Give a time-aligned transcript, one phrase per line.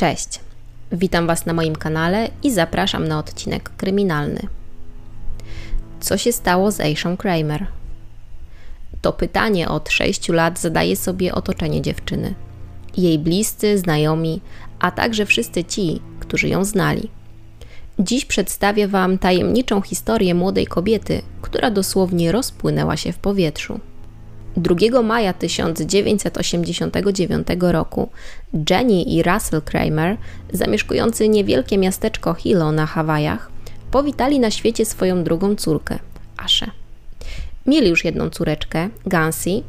[0.00, 0.40] Cześć,
[0.92, 4.40] witam Was na moim kanale i zapraszam na odcinek kryminalny.
[6.00, 7.66] Co się stało z Aishą Kramer?
[9.02, 12.34] To pytanie od 6 lat zadaje sobie otoczenie dziewczyny.
[12.96, 14.40] Jej bliscy, znajomi,
[14.78, 17.10] a także wszyscy ci, którzy ją znali.
[17.98, 23.80] Dziś przedstawię Wam tajemniczą historię młodej kobiety, która dosłownie rozpłynęła się w powietrzu.
[24.56, 28.08] 2 maja 1989 roku
[28.70, 30.16] Jenny i Russell Kramer,
[30.52, 33.50] zamieszkujący niewielkie miasteczko Hilo na Hawajach,
[33.90, 35.98] powitali na świecie swoją drugą córkę,
[36.36, 36.70] Aszę.
[37.66, 39.62] Mieli już jedną córeczkę, Gansy,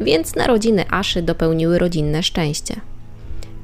[0.00, 2.80] więc narodziny Aszy dopełniły rodzinne szczęście.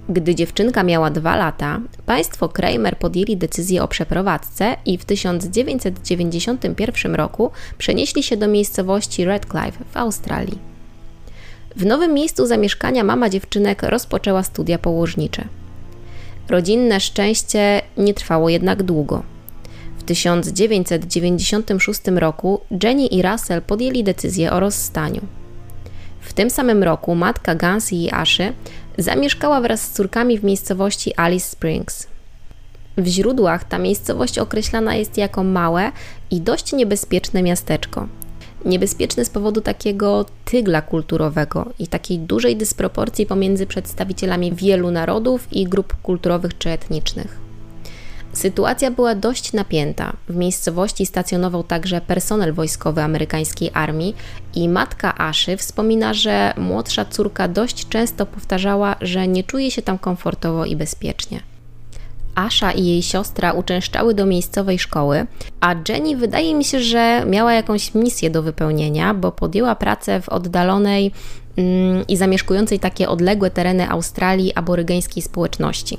[0.08, 7.50] Gdy dziewczynka miała dwa lata, państwo Kramer podjęli decyzję o przeprowadzce i w 1991 roku
[7.78, 10.58] przenieśli się do miejscowości Redcliffe w Australii.
[11.76, 15.44] W nowym miejscu zamieszkania mama dziewczynek rozpoczęła studia położnicze.
[16.48, 19.22] Rodzinne szczęście nie trwało jednak długo.
[19.98, 25.20] W 1996 roku Jenny i Russell podjęli decyzję o rozstaniu.
[26.20, 28.52] W tym samym roku matka Gansy i Aszy
[28.98, 32.06] zamieszkała wraz z córkami w miejscowości Alice Springs.
[32.96, 35.92] W źródłach ta miejscowość określana jest jako małe
[36.30, 38.08] i dość niebezpieczne miasteczko.
[38.64, 45.64] Niebezpieczne z powodu takiego tygla kulturowego i takiej dużej dysproporcji pomiędzy przedstawicielami wielu narodów i
[45.64, 47.47] grup kulturowych czy etnicznych.
[48.38, 50.12] Sytuacja była dość napięta.
[50.28, 54.16] W miejscowości stacjonował także personel wojskowy amerykańskiej armii
[54.54, 59.98] i matka Aszy wspomina, że młodsza córka dość często powtarzała, że nie czuje się tam
[59.98, 61.40] komfortowo i bezpiecznie.
[62.34, 65.26] Asza i jej siostra uczęszczały do miejscowej szkoły,
[65.60, 70.28] a Jenny wydaje mi się, że miała jakąś misję do wypełnienia, bo podjęła pracę w
[70.28, 71.12] oddalonej
[71.56, 75.98] mm, i zamieszkującej takie odległe tereny Australii aborygeńskiej społeczności.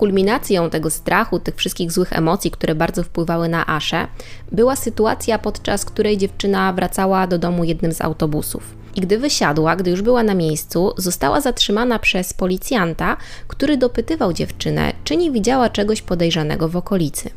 [0.00, 4.06] Kulminacją tego strachu, tych wszystkich złych emocji, które bardzo wpływały na Aszę,
[4.52, 8.62] była sytuacja, podczas której dziewczyna wracała do domu jednym z autobusów.
[8.96, 13.16] I gdy wysiadła, gdy już była na miejscu, została zatrzymana przez policjanta,
[13.48, 17.30] który dopytywał dziewczynę, czy nie widziała czegoś podejrzanego w okolicy.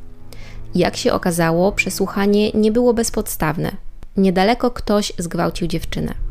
[0.75, 3.72] Jak się okazało, przesłuchanie nie było bezpodstawne.
[4.18, 6.22] Niedaleko ktoś zgwałcił dziewczynę.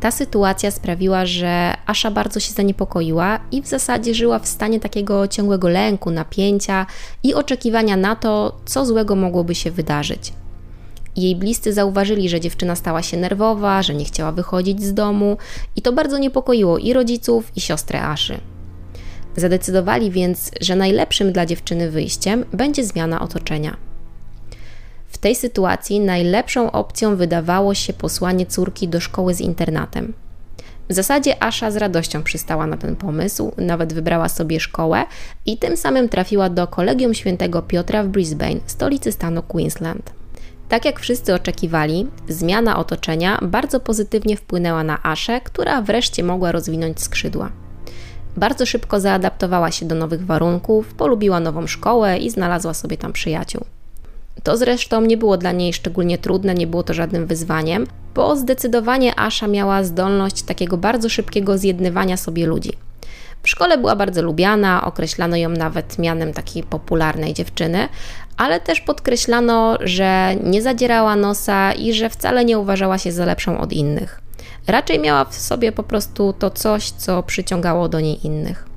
[0.00, 5.28] Ta sytuacja sprawiła, że Asza bardzo się zaniepokoiła i w zasadzie żyła w stanie takiego
[5.28, 6.86] ciągłego lęku, napięcia
[7.22, 10.32] i oczekiwania na to, co złego mogłoby się wydarzyć.
[11.16, 15.36] Jej bliscy zauważyli, że dziewczyna stała się nerwowa, że nie chciała wychodzić z domu
[15.76, 18.40] i to bardzo niepokoiło i rodziców, i siostrę Aszy.
[19.36, 23.76] Zadecydowali więc, że najlepszym dla dziewczyny wyjściem będzie zmiana otoczenia.
[25.18, 30.12] W tej sytuacji najlepszą opcją wydawało się posłanie córki do szkoły z internatem.
[30.88, 35.04] W zasadzie Asha z radością przystała na ten pomysł, nawet wybrała sobie szkołę
[35.46, 40.12] i tym samym trafiła do Kolegium Świętego Piotra w Brisbane, stolicy stanu Queensland.
[40.68, 47.00] Tak jak wszyscy oczekiwali, zmiana otoczenia bardzo pozytywnie wpłynęła na Aszę, która wreszcie mogła rozwinąć
[47.00, 47.52] skrzydła.
[48.36, 53.77] Bardzo szybko zaadaptowała się do nowych warunków, polubiła nową szkołę i znalazła sobie tam przyjaciół.
[54.42, 59.20] To zresztą nie było dla niej szczególnie trudne, nie było to żadnym wyzwaniem, bo zdecydowanie
[59.20, 62.72] Asza miała zdolność takiego bardzo szybkiego zjednywania sobie ludzi.
[63.42, 67.88] W szkole była bardzo lubiana, określano ją nawet mianem takiej popularnej dziewczyny,
[68.36, 73.60] ale też podkreślano, że nie zadzierała nosa i że wcale nie uważała się za lepszą
[73.60, 74.20] od innych.
[74.66, 78.67] Raczej miała w sobie po prostu to coś, co przyciągało do niej innych.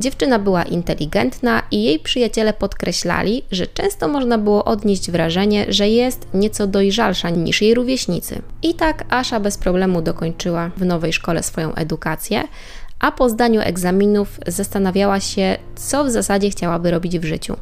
[0.00, 6.26] Dziewczyna była inteligentna i jej przyjaciele podkreślali, że często można było odnieść wrażenie, że jest
[6.34, 8.42] nieco dojrzalsza niż jej rówieśnicy.
[8.62, 12.44] I tak Asza bez problemu dokończyła w nowej szkole swoją edukację,
[12.98, 17.56] a po zdaniu egzaminów zastanawiała się, co w zasadzie chciałaby robić w życiu.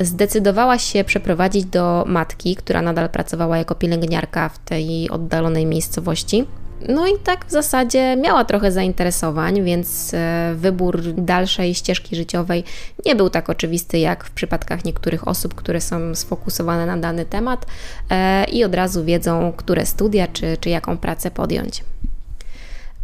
[0.00, 6.46] Zdecydowała się przeprowadzić do matki, która nadal pracowała jako pielęgniarka w tej oddalonej miejscowości
[6.88, 12.64] no i tak w zasadzie miała trochę zainteresowań, więc e, wybór dalszej ścieżki życiowej
[13.06, 17.66] nie był tak oczywisty jak w przypadkach niektórych osób, które są sfokusowane na dany temat
[18.10, 21.84] e, i od razu wiedzą, które studia czy, czy jaką pracę podjąć.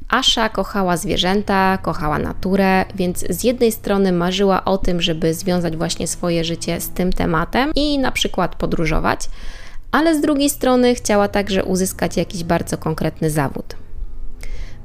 [0.09, 6.09] Asza kochała zwierzęta, kochała naturę, więc z jednej strony marzyła o tym, żeby związać właśnie
[6.09, 9.29] swoje życie z tym tematem i na przykład podróżować
[9.93, 13.77] ale z drugiej strony chciała także uzyskać jakiś bardzo konkretny zawód.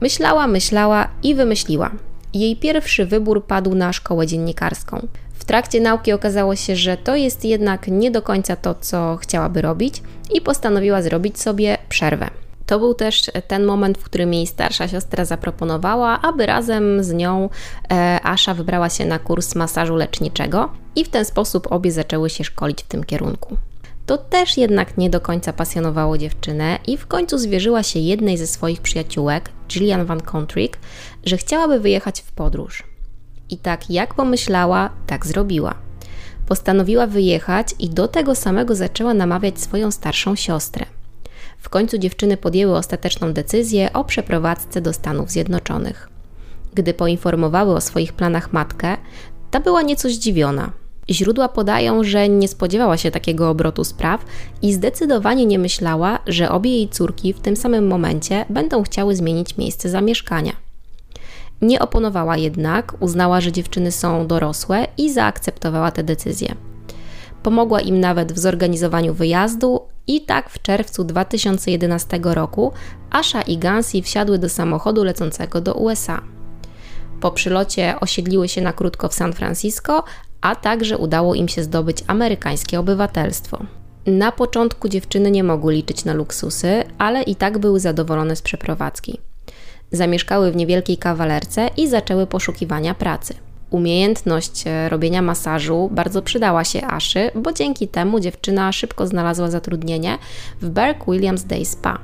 [0.01, 1.91] Myślała, myślała i wymyśliła.
[2.33, 5.07] Jej pierwszy wybór padł na szkołę dziennikarską.
[5.33, 9.61] W trakcie nauki okazało się, że to jest jednak nie do końca to, co chciałaby
[9.61, 10.01] robić,
[10.33, 12.29] i postanowiła zrobić sobie przerwę.
[12.65, 17.49] To był też ten moment, w którym jej starsza siostra zaproponowała, aby razem z nią
[17.91, 22.43] e, Asha wybrała się na kurs masażu leczniczego i w ten sposób obie zaczęły się
[22.43, 23.57] szkolić w tym kierunku.
[24.07, 28.47] To też jednak nie do końca pasjonowało dziewczynę i w końcu zwierzyła się jednej ze
[28.47, 30.79] swoich przyjaciółek, Gillian Van Contrick,
[31.25, 32.83] że chciałaby wyjechać w podróż.
[33.49, 35.75] I tak jak pomyślała, tak zrobiła.
[36.47, 40.85] Postanowiła wyjechać i do tego samego zaczęła namawiać swoją starszą siostrę.
[41.57, 46.09] W końcu dziewczyny podjęły ostateczną decyzję o przeprowadzce do Stanów Zjednoczonych.
[46.73, 48.97] Gdy poinformowały o swoich planach matkę,
[49.51, 50.71] ta była nieco zdziwiona.
[51.09, 54.25] Źródła podają, że nie spodziewała się takiego obrotu spraw
[54.61, 59.57] i zdecydowanie nie myślała, że obie jej córki w tym samym momencie będą chciały zmienić
[59.57, 60.53] miejsce zamieszkania.
[61.61, 66.55] Nie oponowała jednak, uznała, że dziewczyny są dorosłe i zaakceptowała tę decyzję.
[67.43, 72.71] Pomogła im nawet w zorganizowaniu wyjazdu i tak w czerwcu 2011 roku
[73.11, 76.21] Asha i Gansi wsiadły do samochodu lecącego do USA.
[77.21, 80.03] Po przylocie osiedliły się na krótko w San Francisco,
[80.41, 83.65] a także udało im się zdobyć amerykańskie obywatelstwo.
[84.05, 89.19] Na początku dziewczyny nie mogły liczyć na luksusy, ale i tak były zadowolone z przeprowadzki.
[89.91, 93.33] Zamieszkały w niewielkiej kawalerce i zaczęły poszukiwania pracy.
[93.69, 100.17] Umiejętność e, robienia masażu bardzo przydała się Aszy, bo dzięki temu dziewczyna szybko znalazła zatrudnienie
[100.61, 101.99] w Berk Williams Day Spa.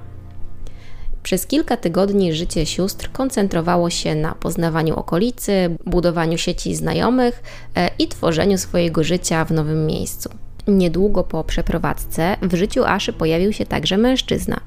[1.23, 7.43] Przez kilka tygodni życie sióstr koncentrowało się na poznawaniu okolicy, budowaniu sieci znajomych
[7.75, 10.29] e, i tworzeniu swojego życia w nowym miejscu.
[10.67, 14.59] Niedługo po przeprowadzce w życiu Aszy pojawił się także mężczyzna,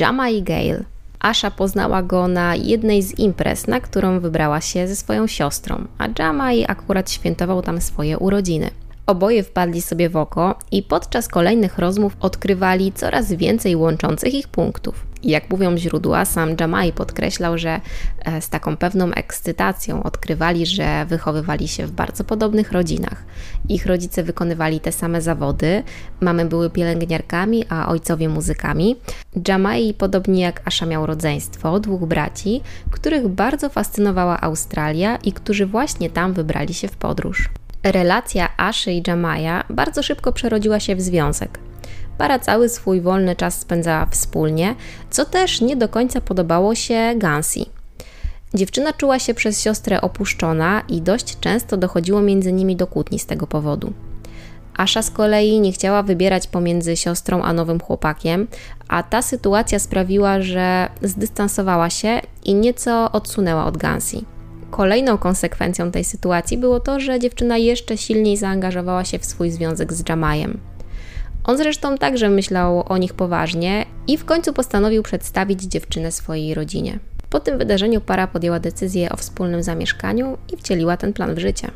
[0.00, 0.84] Jamai Gale.
[1.20, 6.08] Asha poznała go na jednej z imprez, na którą wybrała się ze swoją siostrą, a
[6.18, 8.70] Jamai akurat świętował tam swoje urodziny.
[9.08, 15.06] Oboje wpadli sobie w oko i podczas kolejnych rozmów odkrywali coraz więcej łączących ich punktów.
[15.22, 17.80] Jak mówią źródła, sam Jamai podkreślał, że
[18.24, 23.24] e, z taką pewną ekscytacją odkrywali, że wychowywali się w bardzo podobnych rodzinach.
[23.68, 25.82] Ich rodzice wykonywali te same zawody,
[26.20, 28.96] mamy były pielęgniarkami, a ojcowie muzykami.
[29.48, 36.10] Jamai, podobnie jak Asha, miał rodzeństwo, dwóch braci, których bardzo fascynowała Australia i którzy właśnie
[36.10, 37.48] tam wybrali się w podróż.
[37.92, 41.58] Relacja Aszy i Jamaja bardzo szybko przerodziła się w związek.
[42.18, 44.74] Para cały swój wolny czas spędzała wspólnie,
[45.10, 47.66] co też nie do końca podobało się Gansi.
[48.54, 53.26] Dziewczyna czuła się przez siostrę opuszczona i dość często dochodziło między nimi do kłótni z
[53.26, 53.92] tego powodu.
[54.76, 58.46] Asza z kolei nie chciała wybierać pomiędzy siostrą a nowym chłopakiem,
[58.88, 64.24] a ta sytuacja sprawiła, że zdystansowała się i nieco odsunęła od Gansi.
[64.70, 69.92] Kolejną konsekwencją tej sytuacji było to, że dziewczyna jeszcze silniej zaangażowała się w swój związek
[69.92, 70.60] z Jamajem.
[71.44, 76.98] On zresztą także myślał o nich poważnie i w końcu postanowił przedstawić dziewczynę swojej rodzinie.
[77.30, 81.70] Po tym wydarzeniu para podjęła decyzję o wspólnym zamieszkaniu i wcieliła ten plan w życie.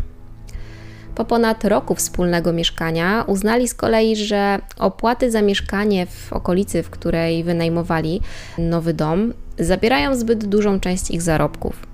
[1.15, 6.91] Po ponad roku wspólnego mieszkania uznali z kolei, że opłaty za mieszkanie w okolicy, w
[6.91, 8.21] której wynajmowali
[8.59, 11.92] nowy dom, zabierają zbyt dużą część ich zarobków.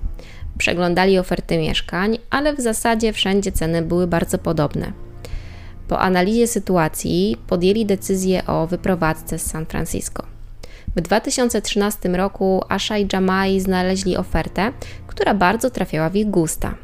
[0.59, 4.91] Przeglądali oferty mieszkań, ale w zasadzie wszędzie ceny były bardzo podobne.
[5.87, 10.23] Po analizie sytuacji podjęli decyzję o wyprowadzce z San Francisco.
[10.95, 14.73] W 2013 roku Asha i Jamai znaleźli ofertę,
[15.07, 16.75] która bardzo trafiała w ich gusta.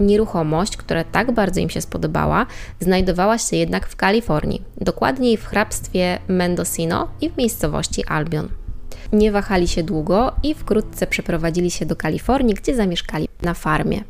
[0.00, 2.46] Nieruchomość, która tak bardzo im się spodobała,
[2.80, 8.63] znajdowała się jednak w Kalifornii, dokładniej w hrabstwie Mendocino i w miejscowości Albion.
[9.14, 14.04] Nie wahali się długo i wkrótce przeprowadzili się do Kalifornii, gdzie zamieszkali na farmie.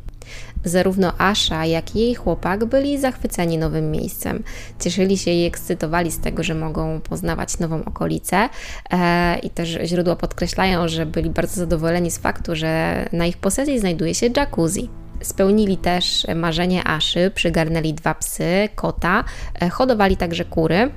[0.63, 4.43] Zarówno Asha, jak i jej chłopak byli zachwyceni nowym miejscem.
[4.79, 8.49] Cieszyli się i ekscytowali z tego, że mogą poznawać nową okolicę.
[8.91, 13.79] E, I też źródła podkreślają, że byli bardzo zadowoleni z faktu, że na ich posesji
[13.79, 14.89] znajduje się jacuzzi.
[15.21, 19.23] Spełnili też marzenie Aszy, przygarnęli dwa psy, kota,
[19.61, 20.91] e, hodowali także kury.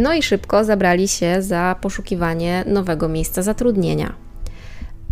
[0.00, 4.12] No i szybko zabrali się za poszukiwanie nowego miejsca zatrudnienia.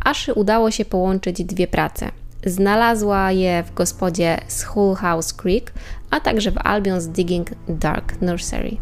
[0.05, 2.11] Aszy udało się połączyć dwie prace.
[2.47, 5.73] Znalazła je w gospodzie School House Creek,
[6.11, 8.77] a także w Albion's Digging Dark Nursery.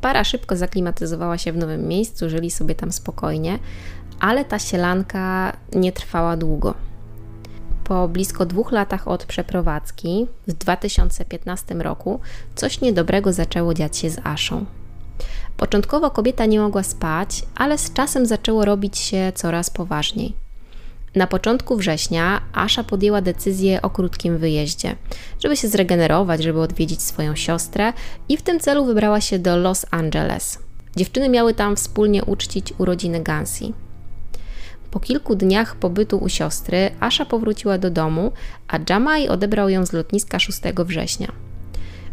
[0.00, 3.58] Para szybko zaklimatyzowała się w nowym miejscu, żyli sobie tam spokojnie,
[4.20, 6.74] ale ta sielanka nie trwała długo.
[7.84, 12.20] Po blisko dwóch latach od przeprowadzki, w 2015 roku,
[12.54, 14.64] coś niedobrego zaczęło dziać się z Aszą.
[15.58, 20.34] Początkowo kobieta nie mogła spać, ale z czasem zaczęło robić się coraz poważniej.
[21.14, 24.96] Na początku września Asha podjęła decyzję o krótkim wyjeździe,
[25.42, 27.92] żeby się zregenerować, żeby odwiedzić swoją siostrę
[28.28, 30.58] i w tym celu wybrała się do Los Angeles.
[30.96, 33.72] Dziewczyny miały tam wspólnie uczcić urodziny Gansi.
[34.90, 38.32] Po kilku dniach pobytu u siostry, Asha powróciła do domu,
[38.68, 41.47] a Jamai odebrał ją z lotniska 6 września.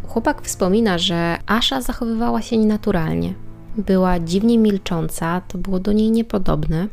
[0.07, 3.33] Chłopak wspomina, że Asha zachowywała się nienaturalnie.
[3.77, 6.88] Była dziwnie milcząca, to było do niej niepodobne.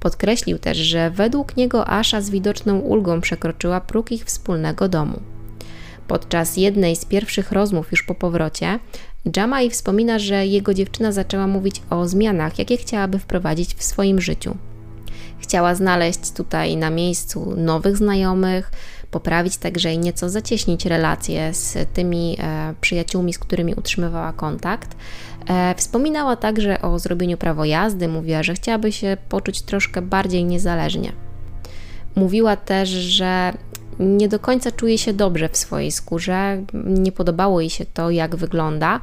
[0.00, 5.20] Podkreślił też, że według niego Asha z widoczną ulgą przekroczyła próg ich wspólnego domu.
[6.08, 8.78] Podczas jednej z pierwszych rozmów już po powrocie,
[9.36, 14.56] Jamai wspomina, że jego dziewczyna zaczęła mówić o zmianach, jakie chciałaby wprowadzić w swoim życiu.
[15.38, 18.70] Chciała znaleźć tutaj na miejscu nowych znajomych,
[19.16, 24.96] poprawić także i nieco zacieśnić relacje z tymi e, przyjaciółmi, z którymi utrzymywała kontakt.
[25.48, 31.12] E, wspominała także o zrobieniu prawo jazdy, mówiła, że chciałaby się poczuć troszkę bardziej niezależnie.
[32.16, 33.52] Mówiła też, że
[33.98, 38.36] nie do końca czuje się dobrze w swojej skórze, nie podobało jej się to, jak
[38.36, 39.00] wygląda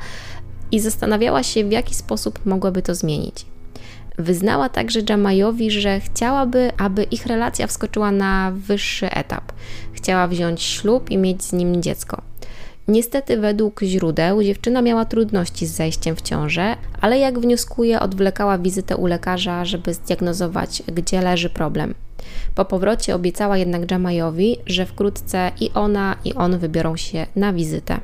[0.72, 3.46] i zastanawiała się, w jaki sposób mogłaby to zmienić.
[4.18, 9.52] Wyznała także Jamajowi, że chciałaby, aby ich relacja wskoczyła na wyższy etap.
[10.04, 12.22] Chciała wziąć ślub i mieć z nim dziecko.
[12.88, 18.96] Niestety, według źródeł, dziewczyna miała trudności z zajściem w ciążę, ale jak wnioskuje, odwlekała wizytę
[18.98, 21.94] u lekarza, żeby zdiagnozować, gdzie leży problem.
[22.56, 28.00] Po powrocie obiecała jednak Jamajowi, że wkrótce i ona, i on wybiorą się na wizytę.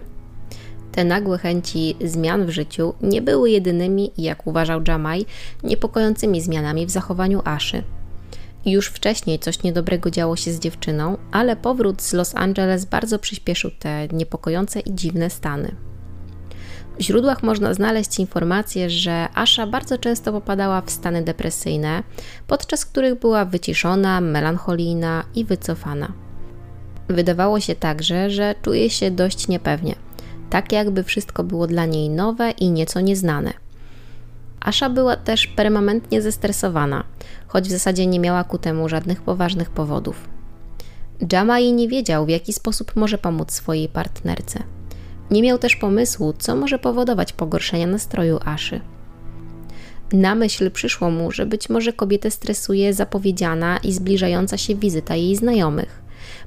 [0.91, 5.25] Te nagłe chęci zmian w życiu nie były jedynymi, jak uważał Jamaj,
[5.63, 7.83] niepokojącymi zmianami w zachowaniu Aszy.
[8.65, 13.71] Już wcześniej coś niedobrego działo się z dziewczyną, ale powrót z Los Angeles bardzo przyspieszył
[13.79, 15.75] te niepokojące i dziwne stany.
[16.99, 22.03] W źródłach można znaleźć informację, że Asha bardzo często popadała w stany depresyjne,
[22.47, 26.13] podczas których była wyciszona, melancholijna i wycofana.
[27.07, 29.95] Wydawało się także, że czuje się dość niepewnie,
[30.49, 33.53] tak jakby wszystko było dla niej nowe i nieco nieznane.
[34.61, 37.03] Asha była też permanentnie zestresowana,
[37.47, 40.29] choć w zasadzie nie miała ku temu żadnych poważnych powodów.
[41.31, 44.63] Jamai nie wiedział, w jaki sposób może pomóc swojej partnerce.
[45.31, 48.81] Nie miał też pomysłu, co może powodować pogorszenie nastroju Aszy.
[50.13, 55.35] Na myśl przyszło mu, że być może kobietę stresuje zapowiedziana i zbliżająca się wizyta jej
[55.35, 56.01] znajomych.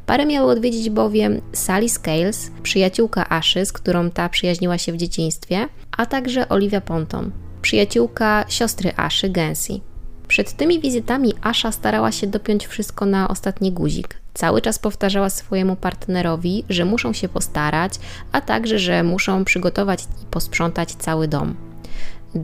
[0.07, 5.69] Parę miały odwiedzić bowiem Sally Scales, przyjaciółka Aszy, z którą ta przyjaźniła się w dzieciństwie,
[5.97, 7.31] a także Olivia Ponton,
[7.62, 9.83] przyjaciółka siostry Aszy, Gensi.
[10.28, 14.21] Przed tymi wizytami Asha starała się dopiąć wszystko na ostatni guzik.
[14.35, 17.95] Cały czas powtarzała swojemu partnerowi, że muszą się postarać,
[18.33, 21.54] a także, że muszą przygotować i posprzątać cały dom.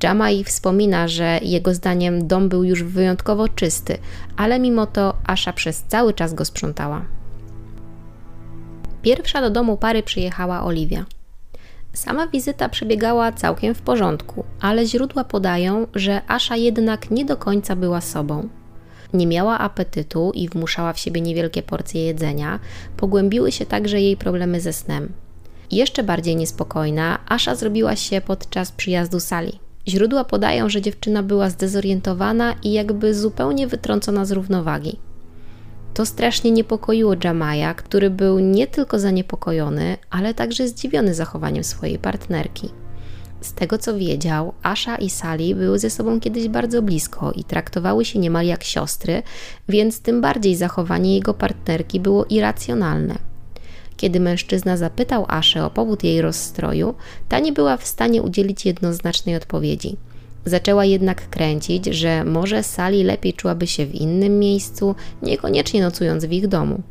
[0.03, 3.99] Jamai wspomina, że jego zdaniem dom był już wyjątkowo czysty,
[4.37, 7.05] ale mimo to Asha przez cały czas go sprzątała.
[9.03, 11.05] Pierwsza do domu pary przyjechała Oliwia.
[11.93, 17.77] Sama wizyta przebiegała całkiem w porządku, ale źródła podają, że Asha jednak nie do końca
[17.77, 18.49] była sobą.
[19.15, 22.59] Nie miała apetytu i wmuszała w siebie niewielkie porcje jedzenia,
[22.97, 25.13] pogłębiły się także jej problemy ze snem.
[25.71, 29.59] Jeszcze bardziej niespokojna Asha zrobiła się podczas przyjazdu Sali.
[29.89, 34.97] Źródła podają, że dziewczyna była zdezorientowana i jakby zupełnie wytrącona z równowagi.
[35.95, 42.71] To strasznie niepokoiło Jamaja, który był nie tylko zaniepokojony, ale także zdziwiony zachowaniem swojej partnerki.
[43.41, 48.05] Z tego co wiedział, Asha i Sally były ze sobą kiedyś bardzo blisko i traktowały
[48.05, 49.23] się niemal jak siostry,
[49.69, 53.15] więc tym bardziej zachowanie jego partnerki było irracjonalne.
[53.97, 56.95] Kiedy mężczyzna zapytał Aszę o powód jej rozstroju,
[57.29, 59.97] ta nie była w stanie udzielić jednoznacznej odpowiedzi–
[60.49, 66.33] Zaczęła jednak kręcić, że może Sali lepiej czułaby się w innym miejscu, niekoniecznie nocując w
[66.33, 66.83] ich domu.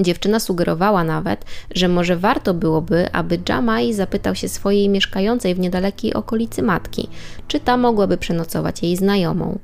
[0.00, 6.14] Dziewczyna sugerowała nawet, że może warto byłoby, aby Jamai zapytał się swojej mieszkającej w niedalekiej
[6.14, 7.08] okolicy matki,
[7.48, 9.58] czy ta mogłaby przenocować jej znajomą.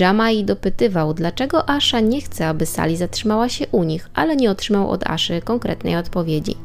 [0.00, 4.90] Jamai dopytywał, dlaczego Asha nie chce, aby Sali zatrzymała się u nich, ale nie otrzymał
[4.90, 6.56] od Aszy konkretnej odpowiedzi.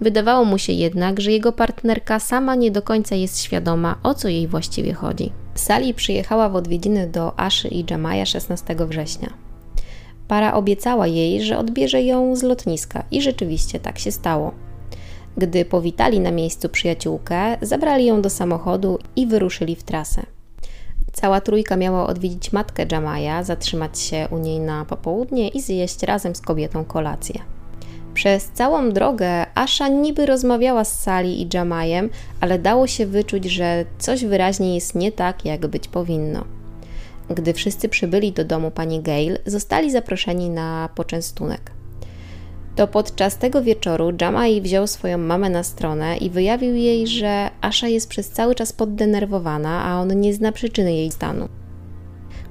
[0.00, 4.28] Wydawało mu się jednak, że jego partnerka sama nie do końca jest świadoma, o co
[4.28, 5.32] jej właściwie chodzi.
[5.54, 9.30] Sally przyjechała w odwiedziny do Aszy i Jamaja 16 września.
[10.28, 14.52] Para obiecała jej, że odbierze ją z lotniska i rzeczywiście tak się stało.
[15.36, 20.22] Gdy powitali na miejscu przyjaciółkę, zabrali ją do samochodu i wyruszyli w trasę.
[21.12, 26.34] Cała trójka miała odwiedzić matkę Jamaja, zatrzymać się u niej na popołudnie i zjeść razem
[26.34, 27.55] z kobietą kolację.
[28.16, 33.84] Przez całą drogę Asha niby rozmawiała z Sali i Jamajem, ale dało się wyczuć, że
[33.98, 36.44] coś wyraźnie jest nie tak, jak być powinno.
[37.30, 41.70] Gdy wszyscy przybyli do domu pani Gale, zostali zaproszeni na poczęstunek.
[42.76, 47.88] To podczas tego wieczoru Jamai wziął swoją mamę na stronę i wyjawił jej, że Asha
[47.88, 51.48] jest przez cały czas poddenerwowana, a on nie zna przyczyny jej stanu.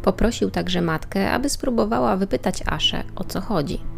[0.02, 3.95] Poprosił także matkę, aby spróbowała wypytać Aszę, o co chodzi.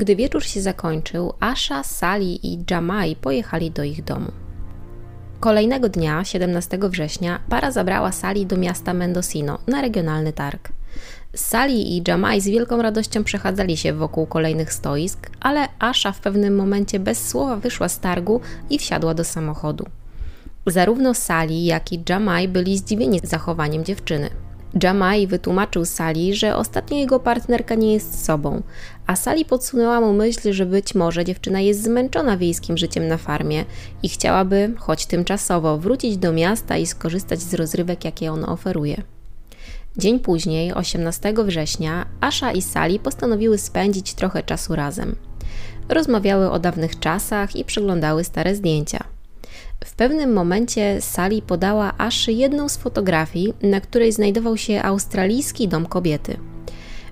[0.00, 4.32] Gdy wieczór się zakończył, Asha, Sally i Jamai pojechali do ich domu.
[5.40, 10.68] Kolejnego dnia, 17 września, para zabrała Sally do miasta Mendocino na regionalny targ.
[11.34, 16.56] Sally i Jamai z wielką radością przechadzali się wokół kolejnych stoisk, ale Asha w pewnym
[16.56, 18.40] momencie bez słowa wyszła z targu
[18.70, 19.86] i wsiadła do samochodu.
[20.66, 24.30] Zarówno Sally, jak i Jamai byli zdziwieni zachowaniem dziewczyny.
[24.82, 28.62] Jamai wytłumaczył Sali, że ostatnio jego partnerka nie jest sobą,
[29.06, 33.64] a Sali podsunęła mu myśl, że być może dziewczyna jest zmęczona wiejskim życiem na farmie
[34.02, 39.02] i chciałaby, choć tymczasowo, wrócić do miasta i skorzystać z rozrywek, jakie ono oferuje.
[39.96, 45.16] Dzień później, 18 września, Asha i Sali postanowiły spędzić trochę czasu razem.
[45.88, 49.04] Rozmawiały o dawnych czasach i przeglądały stare zdjęcia.
[49.84, 55.86] W pewnym momencie Sally podała Aszy jedną z fotografii, na której znajdował się australijski dom
[55.86, 56.36] kobiety.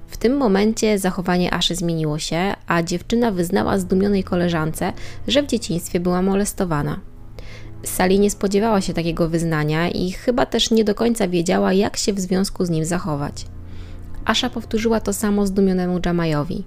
[0.07, 4.93] W tym momencie zachowanie Aszy zmieniło się, a dziewczyna wyznała zdumionej koleżance,
[5.29, 7.01] że w dzieciństwie była molestowana.
[7.83, 12.13] Sally nie spodziewała się takiego wyznania i chyba też nie do końca wiedziała, jak się
[12.13, 13.47] w związku z nim zachować.
[14.25, 16.65] Asza powtórzyła to samo zdumionemu Jamajowi.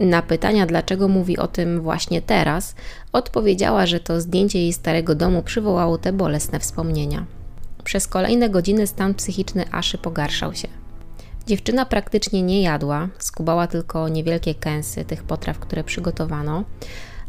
[0.00, 2.74] Na pytania, dlaczego mówi o tym właśnie teraz,
[3.12, 7.26] odpowiedziała, że to zdjęcie jej starego domu przywołało te bolesne wspomnienia.
[7.84, 10.68] Przez kolejne godziny stan psychiczny Aszy pogarszał się.
[11.46, 16.64] Dziewczyna praktycznie nie jadła, skubała tylko niewielkie kęsy tych potraw, które przygotowano,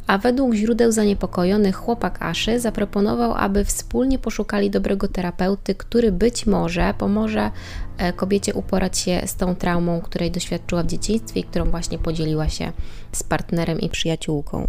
[0.07, 6.93] a według źródeł zaniepokojonych chłopak Aszy zaproponował, aby wspólnie poszukali dobrego terapeuty, który być może
[6.97, 7.51] pomoże
[7.97, 12.49] e, kobiecie uporać się z tą traumą, której doświadczyła w dzieciństwie i którą właśnie podzieliła
[12.49, 12.71] się
[13.11, 14.67] z partnerem i przyjaciółką.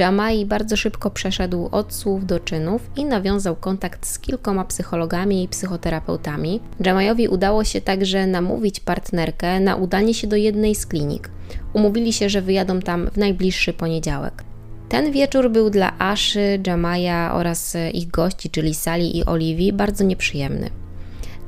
[0.00, 5.48] Jamai bardzo szybko przeszedł od słów do czynów i nawiązał kontakt z kilkoma psychologami i
[5.48, 6.60] psychoterapeutami.
[6.80, 11.30] Jamajowi udało się także namówić partnerkę na udanie się do jednej z klinik.
[11.72, 14.51] Umówili się, że wyjadą tam w najbliższy poniedziałek.
[14.92, 20.70] Ten wieczór był dla Aszy, Jamaja oraz ich gości, czyli Sali i Oliwii, bardzo nieprzyjemny.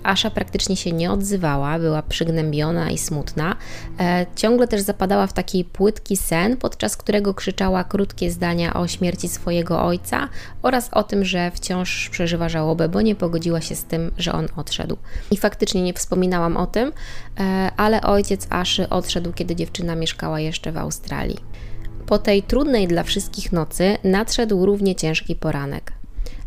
[0.03, 3.57] Asza praktycznie się nie odzywała, była przygnębiona i smutna.
[4.01, 9.29] E, ciągle też zapadała w taki płytki sen, podczas którego krzyczała krótkie zdania o śmierci
[9.29, 10.29] swojego ojca
[10.63, 14.49] oraz o tym, że wciąż przeżywa żałobę, bo nie pogodziła się z tym, że on
[14.57, 14.97] odszedł.
[15.31, 16.93] I faktycznie nie wspominałam o tym,
[17.41, 21.54] e, ale ojciec Aszy odszedł, kiedy dziewczyna mieszkała jeszcze w Australii.
[22.07, 25.93] Po tej trudnej dla wszystkich nocy nadszedł równie ciężki poranek.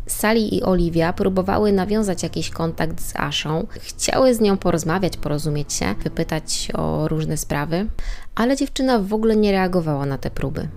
[0.06, 5.94] Sally i Olivia próbowały nawiązać jakiś kontakt z Ashą, chciały z nią porozmawiać, porozumieć się,
[6.04, 7.86] wypytać o różne sprawy,
[8.34, 10.68] ale dziewczyna w ogóle nie reagowała na te próby.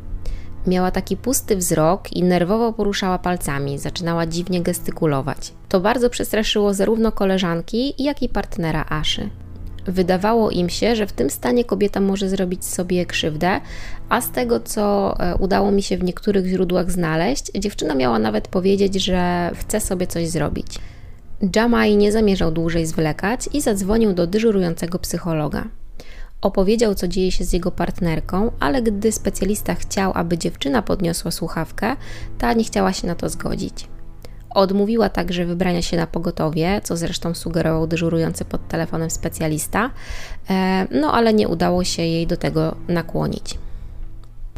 [0.67, 5.54] Miała taki pusty wzrok i nerwowo poruszała palcami, zaczynała dziwnie gestykulować.
[5.70, 9.30] To bardzo przestraszyło zarówno koleżanki, jak i partnera Aszy.
[9.86, 13.62] Wydawało im się, że w tym stanie kobieta może zrobić sobie krzywdę,
[14.10, 18.48] a z tego, co e, udało mi się w niektórych źródłach znaleźć, dziewczyna miała nawet
[18.48, 20.80] powiedzieć, że chce sobie coś zrobić.
[21.56, 25.67] Jamai nie zamierzał dłużej zwlekać i zadzwonił do dyżurującego psychologa.
[26.41, 31.96] Opowiedział, co dzieje się z jego partnerką, ale gdy specjalista chciał, aby dziewczyna podniosła słuchawkę,
[32.38, 33.88] ta nie chciała się na to zgodzić.
[34.54, 39.92] Odmówiła także wybrania się na pogotowie, co zresztą sugerował dyżurujący pod telefonem specjalista,
[40.50, 43.58] e, no ale nie udało się jej do tego nakłonić.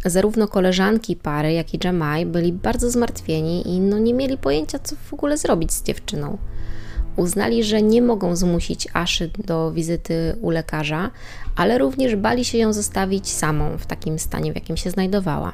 [0.05, 4.95] Zarówno koleżanki pary, jak i Jamai byli bardzo zmartwieni i no nie mieli pojęcia, co
[4.95, 6.37] w ogóle zrobić z dziewczyną.
[7.15, 11.11] Uznali, że nie mogą zmusić Aszy do wizyty u lekarza,
[11.55, 15.53] ale również bali się ją zostawić samą w takim stanie, w jakim się znajdowała.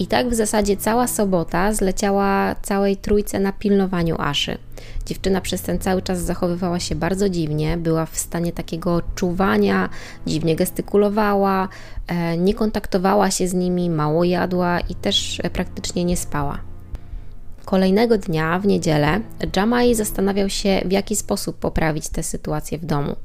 [0.00, 4.58] I tak w zasadzie cała sobota zleciała całej trójce na pilnowaniu Aszy.
[5.06, 9.88] Dziewczyna przez ten cały czas zachowywała się bardzo dziwnie, była w stanie takiego czuwania,
[10.26, 11.68] dziwnie gestykulowała,
[12.06, 16.58] e, nie kontaktowała się z nimi, mało jadła i też praktycznie nie spała.
[17.64, 19.20] Kolejnego dnia, w niedzielę,
[19.56, 23.16] Jamai zastanawiał się, w jaki sposób poprawić tę sytuację w domu.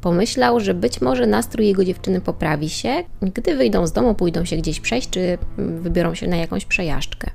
[0.00, 4.56] Pomyślał, że być może nastrój jego dziewczyny poprawi się, gdy wyjdą z domu, pójdą się
[4.56, 7.30] gdzieś przejść, czy wybiorą się na jakąś przejażdżkę.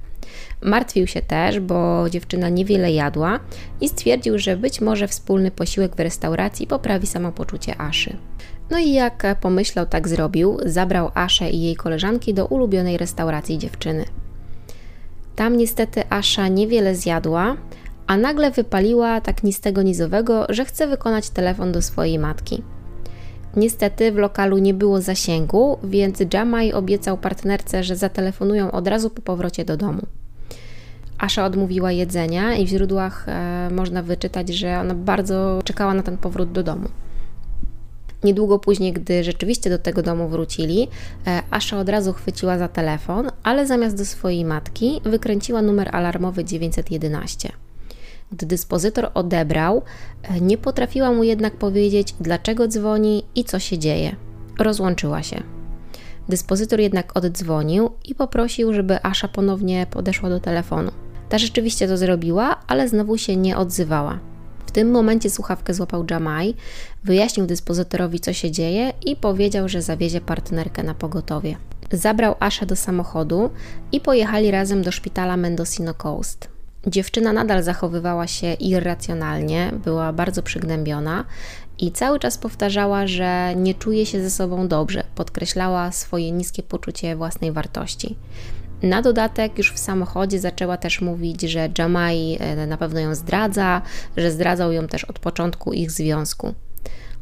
[0.62, 3.40] Martwił się też, bo dziewczyna niewiele jadła
[3.82, 8.18] i stwierdził, że być może wspólny posiłek w restauracji poprawi samopoczucie Aszy.
[8.70, 10.58] No i jak pomyślał, tak zrobił.
[10.66, 14.06] Zabrał Aszę i jej koleżanki do ulubionej restauracji dziewczyny.
[15.36, 17.58] Tam niestety Asza niewiele zjadła,
[18.08, 22.64] a nagle wypaliła tak nistego nizowego, że chce wykonać telefon do swojej matki.
[23.56, 29.22] Niestety w lokalu nie było zasięgu, więc Jamai obiecał partnerce, że zatelefonują od razu po
[29.22, 30.02] powrocie do domu.
[31.18, 36.18] Asha odmówiła jedzenia i w źródłach e, można wyczytać, że ona bardzo czekała na ten
[36.18, 36.90] powrót do domu.
[38.24, 40.88] Niedługo później, gdy rzeczywiście do tego domu wrócili,
[41.28, 46.44] e, Asha od razu chwyciła za telefon, ale zamiast do swojej matki wykręciła numer alarmowy
[46.44, 47.65] 911.
[48.36, 49.82] Gdy dyspozytor odebrał,
[50.24, 54.16] e, nie potrafiła mu jednak powiedzieć, dlaczego dzwoni i co się dzieje.
[54.60, 55.44] Rozłączyła się.
[56.30, 60.92] Dyspozytor jednak oddzwonił i poprosił, żeby Asha ponownie podeszła do telefonu.
[61.30, 64.20] Ta rzeczywiście to zrobiła, ale znowu się nie odzywała.
[64.66, 66.56] W tym momencie słuchawkę złapał Jamai,
[67.04, 71.58] wyjaśnił dyspozytorowi, co się dzieje i powiedział, że zawiezie partnerkę na pogotowie.
[71.92, 73.50] Zabrał Aszę do samochodu
[73.92, 76.55] i pojechali razem do szpitala Mendocino Coast.
[76.88, 81.26] Dziewczyna nadal zachowywała się irracjonalnie, była bardzo przygnębiona
[81.80, 87.16] i cały czas powtarzała, że nie czuje się ze sobą dobrze, podkreślała swoje niskie poczucie
[87.16, 88.16] własnej wartości.
[88.84, 93.82] Na dodatek już w samochodzie zaczęła też mówić, że Jamai e, na pewno ją zdradza,
[94.18, 96.54] że zdradzał ją też od początku ich związku.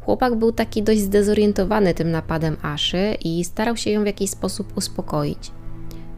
[0.00, 4.76] Chłopak był taki dość zdezorientowany tym napadem Aszy i starał się ją w jakiś sposób
[4.76, 5.50] uspokoić.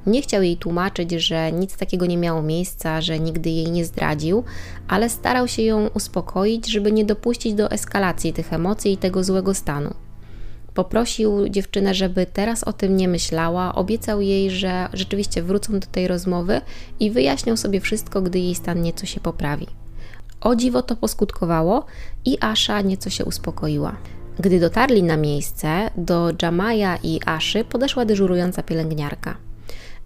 [0.06, 4.44] Nie chciał jej tłumaczyć, że nic takiego nie miało miejsca, że nigdy jej nie zdradził,
[4.88, 9.54] ale starał się ją uspokoić, żeby nie dopuścić do eskalacji tych emocji i tego złego
[9.54, 9.94] stanu.
[10.74, 16.08] Poprosił dziewczynę, żeby teraz o tym nie myślała, obiecał jej, że rzeczywiście wrócą do tej
[16.08, 16.60] rozmowy
[17.00, 19.66] i wyjaśnią sobie wszystko, gdy jej stan nieco się poprawi.
[20.40, 21.84] O dziwo to poskutkowało
[22.24, 23.96] i Asha nieco się uspokoiła.
[24.38, 29.36] Gdy dotarli na miejsce, do Jamaja i Aszy podeszła dyżurująca pielęgniarka.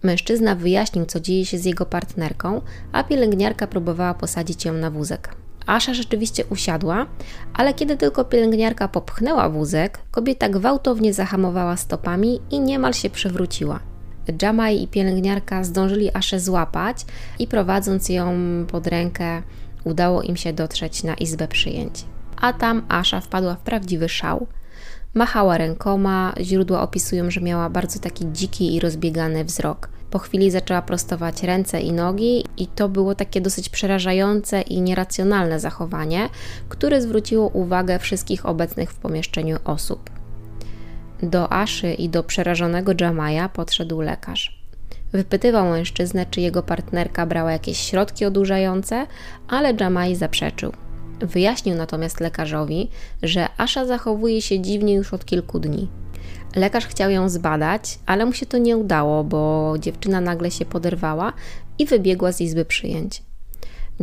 [0.03, 2.61] Mężczyzna wyjaśnił, co dzieje się z jego partnerką,
[2.91, 5.35] a pielęgniarka próbowała posadzić ją na wózek.
[5.65, 7.05] Asza rzeczywiście usiadła,
[7.53, 13.79] ale kiedy tylko pielęgniarka popchnęła wózek, kobieta gwałtownie zahamowała stopami i niemal się przewróciła.
[14.41, 17.05] Jamaj i pielęgniarka zdążyli Aszę złapać
[17.39, 18.33] i prowadząc ją
[18.67, 19.41] pod rękę,
[19.83, 22.05] udało im się dotrzeć na izbę przyjęć.
[22.37, 24.47] A tam Asza wpadła w prawdziwy szał.
[25.13, 29.89] Machała rękoma, źródła opisują, że miała bardzo taki dziki i rozbiegany wzrok.
[30.11, 35.59] Po chwili zaczęła prostować ręce i nogi, i to było takie dosyć przerażające i nieracjonalne
[35.59, 36.29] zachowanie,
[36.69, 40.09] które zwróciło uwagę wszystkich obecnych w pomieszczeniu osób.
[41.23, 44.61] Do Aszy i do przerażonego Jamaja podszedł lekarz.
[45.11, 49.07] Wypytywał mężczyznę, czy jego partnerka brała jakieś środki odurzające,
[49.47, 50.71] ale Jamaj zaprzeczył.
[51.21, 52.89] Wyjaśnił natomiast lekarzowi,
[53.23, 55.87] że Asha zachowuje się dziwnie już od kilku dni.
[56.55, 61.33] Lekarz chciał ją zbadać, ale mu się to nie udało, bo dziewczyna nagle się poderwała
[61.79, 63.23] i wybiegła z izby przyjęć.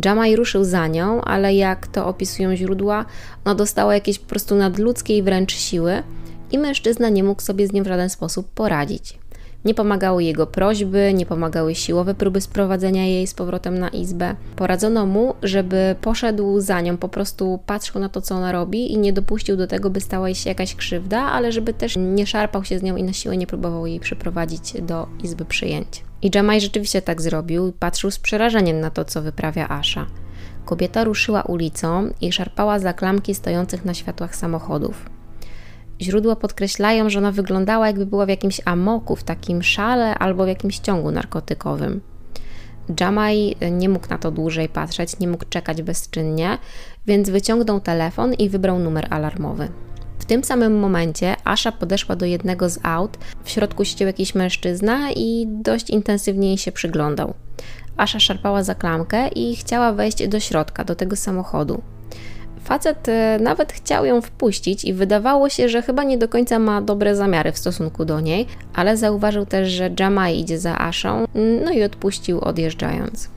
[0.05, 3.05] Jamaj ruszył za nią, ale jak to opisują źródła,
[3.45, 6.03] ona dostała jakieś po prostu nadludzkiej wręcz siły
[6.51, 9.19] i mężczyzna nie mógł sobie z nią w żaden sposób poradzić.
[9.65, 14.35] Nie pomagały jego prośby, nie pomagały siłowe próby sprowadzenia jej z powrotem na izbę.
[14.55, 18.97] Poradzono mu, żeby poszedł za nią, po prostu patrzył na to, co ona robi i
[18.97, 22.79] nie dopuścił do tego, by stała się jakaś krzywda, ale żeby też nie szarpał się
[22.79, 26.03] z nią i na siłę nie próbował jej przyprowadzić do izby przyjęć.
[26.21, 30.05] I Jamaj rzeczywiście tak zrobił patrzył z przerażeniem na to, co wyprawia Asha.
[30.65, 35.18] Kobieta ruszyła ulicą i szarpała za klamki stojących na światłach samochodów.
[36.01, 40.47] Źródła podkreślają, że ona wyglądała jakby była w jakimś amoku, w takim szale albo w
[40.47, 42.01] jakimś ciągu narkotykowym.
[42.99, 46.57] Jamaj nie mógł na to dłużej patrzeć, nie mógł czekać bezczynnie,
[47.07, 49.69] więc wyciągnął telefon i wybrał numer alarmowy.
[50.19, 55.11] W tym samym momencie Asha podeszła do jednego z aut, w środku siedział jakiś mężczyzna
[55.11, 57.33] i dość intensywnie jej się przyglądał.
[57.97, 61.81] Asha szarpała za klamkę i chciała wejść do środka, do tego samochodu.
[62.69, 66.81] Facet e, nawet chciał ją wpuścić i wydawało się, że chyba nie do końca ma
[66.81, 71.25] dobre zamiary w stosunku do niej, ale zauważył też, że Jamai idzie za Ashą,
[71.65, 73.29] no i odpuścił odjeżdżając.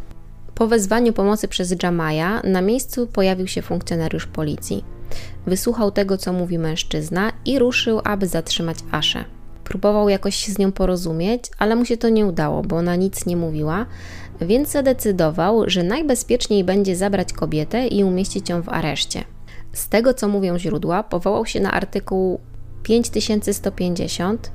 [0.55, 4.85] Po wezwaniu pomocy przez Jamaja na miejscu pojawił się funkcjonariusz policji.
[5.47, 9.25] Wysłuchał tego, co mówi mężczyzna i ruszył, aby zatrzymać Aszę.
[9.64, 13.27] Próbował jakoś się z nią porozumieć, ale mu się to nie udało, bo ona nic
[13.27, 13.87] nie mówiła,
[14.46, 19.24] więc zadecydował, że najbezpieczniej będzie zabrać kobietę i umieścić ją w areszcie.
[19.72, 22.40] Z tego, co mówią źródła, powołał się na artykuł
[22.83, 24.50] 5150,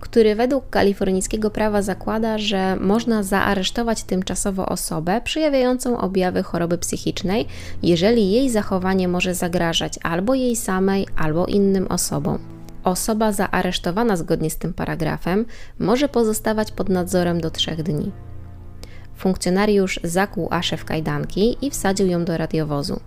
[0.00, 7.46] który według kalifornijskiego prawa zakłada, że można zaaresztować tymczasowo osobę przejawiającą objawy choroby psychicznej,
[7.82, 12.38] jeżeli jej zachowanie może zagrażać albo jej samej, albo innym osobom.
[12.84, 15.46] Osoba zaaresztowana zgodnie z tym paragrafem
[15.78, 18.12] może pozostawać pod nadzorem do trzech dni.
[19.18, 23.00] Funkcjonariusz zakłuł Aszę w kajdanki i wsadził ją do radiowozu.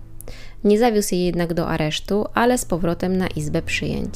[0.64, 4.14] Nie zawiózł jej jednak do aresztu, ale z powrotem na izbę przyjęć.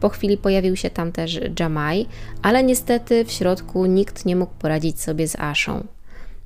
[0.00, 2.06] Po chwili pojawił się tam też Jamaj,
[2.42, 5.86] ale niestety w środku nikt nie mógł poradzić sobie z Aszą.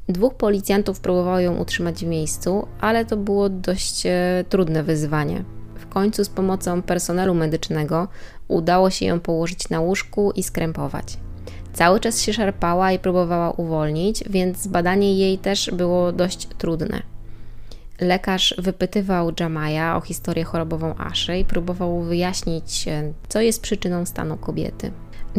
[0.08, 5.44] Dwóch policjantów próbowało ją utrzymać w miejscu, ale to było dość e, trudne wyzwanie
[5.96, 8.08] końcu z pomocą personelu medycznego
[8.48, 11.18] udało się ją położyć na łóżku i skrępować.
[11.76, 17.02] Cały czas się szarpała i próbowała uwolnić, więc badanie jej też było dość trudne.
[18.00, 22.84] Lekarz wypytywał Jamaja o historię chorobową Aszy i próbował wyjaśnić,
[23.28, 24.92] co jest przyczyną stanu kobiety.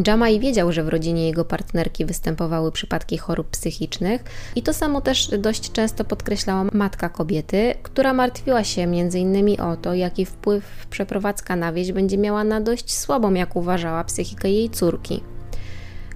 [0.06, 4.24] Jamaj wiedział, że w rodzinie jego partnerki występowały przypadki chorób psychicznych
[4.56, 9.60] i to samo też dość często podkreślała matka kobiety, która martwiła się m.in.
[9.60, 14.50] o to, jaki wpływ przeprowadzka na wieś będzie miała na dość słabą, jak uważała, psychikę
[14.50, 15.20] jej córki.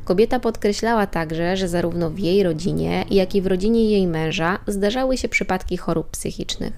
[0.05, 5.17] Kobieta podkreślała także, że zarówno w jej rodzinie, jak i w rodzinie jej męża zdarzały
[5.17, 6.73] się przypadki chorób psychicznych.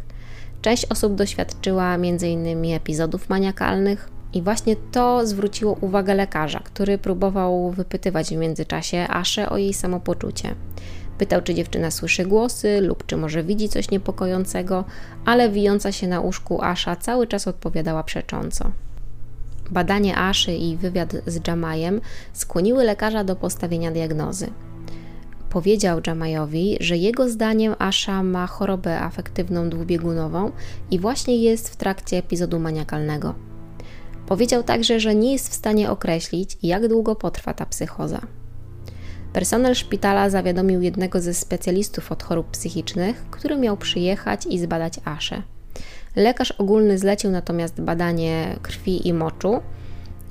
[0.62, 2.64] Część osób doświadczyła m.in.
[2.74, 9.56] epizodów maniakalnych, i właśnie to zwróciło uwagę lekarza, który próbował wypytywać w międzyczasie Aszę o
[9.56, 10.54] jej samopoczucie.
[11.18, 14.84] Pytał, czy dziewczyna słyszy głosy lub czy może widzi coś niepokojącego,
[15.24, 18.70] ale wijąca się na łóżku Asza cały czas odpowiadała przecząco.
[19.70, 22.00] Badanie Aszy i wywiad z Jamajem
[22.32, 24.50] skłoniły lekarza do postawienia diagnozy.
[25.50, 30.52] Powiedział Jamajowi, że jego zdaniem Asha ma chorobę afektywną dwubiegunową
[30.90, 33.34] i właśnie jest w trakcie epizodu maniakalnego.
[34.26, 38.20] Powiedział także, że nie jest w stanie określić, jak długo potrwa ta psychoza.
[39.32, 45.42] Personel szpitala zawiadomił jednego ze specjalistów od chorób psychicznych, który miał przyjechać i zbadać Aszę.
[46.16, 49.60] Lekarz ogólny zlecił natomiast badanie krwi i moczu,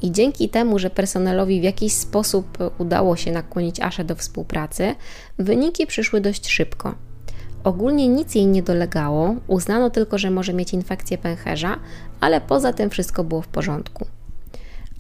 [0.04, 4.96] i dzięki temu, że personelowi w jakiś sposób udało się nakłonić Aszę do współpracy,
[5.40, 6.96] wyniki przyszły dość szybko.
[7.64, 11.80] Ogólnie nic jej nie dolegało, uznano tylko, że może mieć infekcję pęcherza,
[12.20, 14.06] ale poza tym wszystko było w porządku.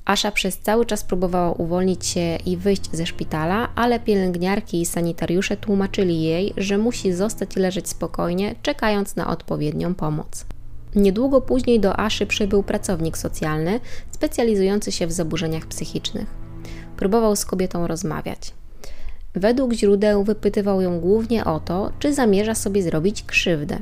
[0.06, 5.58] Asza przez cały czas próbowała uwolnić się i wyjść ze szpitala, ale pielęgniarki i sanitariusze
[5.58, 10.46] tłumaczyli jej, że musi zostać leżeć spokojnie, czekając na odpowiednią pomoc.
[10.95, 13.79] Niedługo później do Aszy przybył pracownik socjalny
[14.12, 16.27] specjalizujący się w zaburzeniach psychicznych.
[16.97, 18.53] Próbował z kobietą rozmawiać.
[19.36, 23.77] Według źródeł wypytywał ją głównie o to, czy zamierza sobie zrobić krzywdę.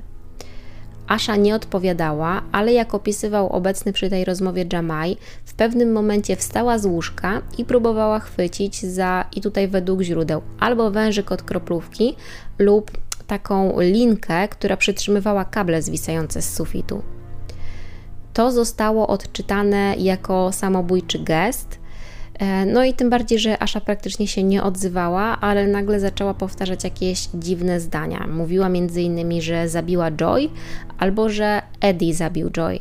[1.08, 6.80] Asza nie odpowiadała, ale jak opisywał obecny przy tej rozmowie Jamaj, w pewnym momencie wstała
[6.80, 12.15] z łóżka i próbowała chwycić za, i tutaj według źródeł, albo wężyk od kroplówki
[12.60, 12.91] lub
[13.32, 17.02] taką linkę, która przytrzymywała kable zwisające z sufitu.
[18.34, 21.82] To zostało odczytane jako samobójczy gest,
[22.41, 26.84] E, no i tym bardziej, że Asha praktycznie się nie odzywała, ale nagle zaczęła powtarzać
[26.84, 28.28] jakieś dziwne zdania.
[28.28, 28.70] Mówiła
[29.02, 30.50] innymi, że zabiła Joy
[30.98, 32.80] albo że Eddie zabił Joy.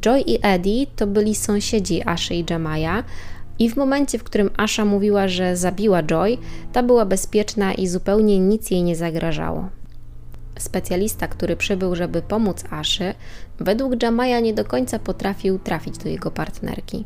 [0.00, 3.04] Joy i Eddie to byli sąsiedzi Aszy i Jamaja
[3.58, 6.38] i w momencie, w którym Asha mówiła, że zabiła Joy,
[6.72, 9.68] ta była bezpieczna i zupełnie nic jej nie zagrażało.
[10.58, 13.14] Specjalista, który przybył, żeby pomóc Aszy,
[13.60, 17.04] według Jamaja nie do końca potrafił trafić do jego partnerki.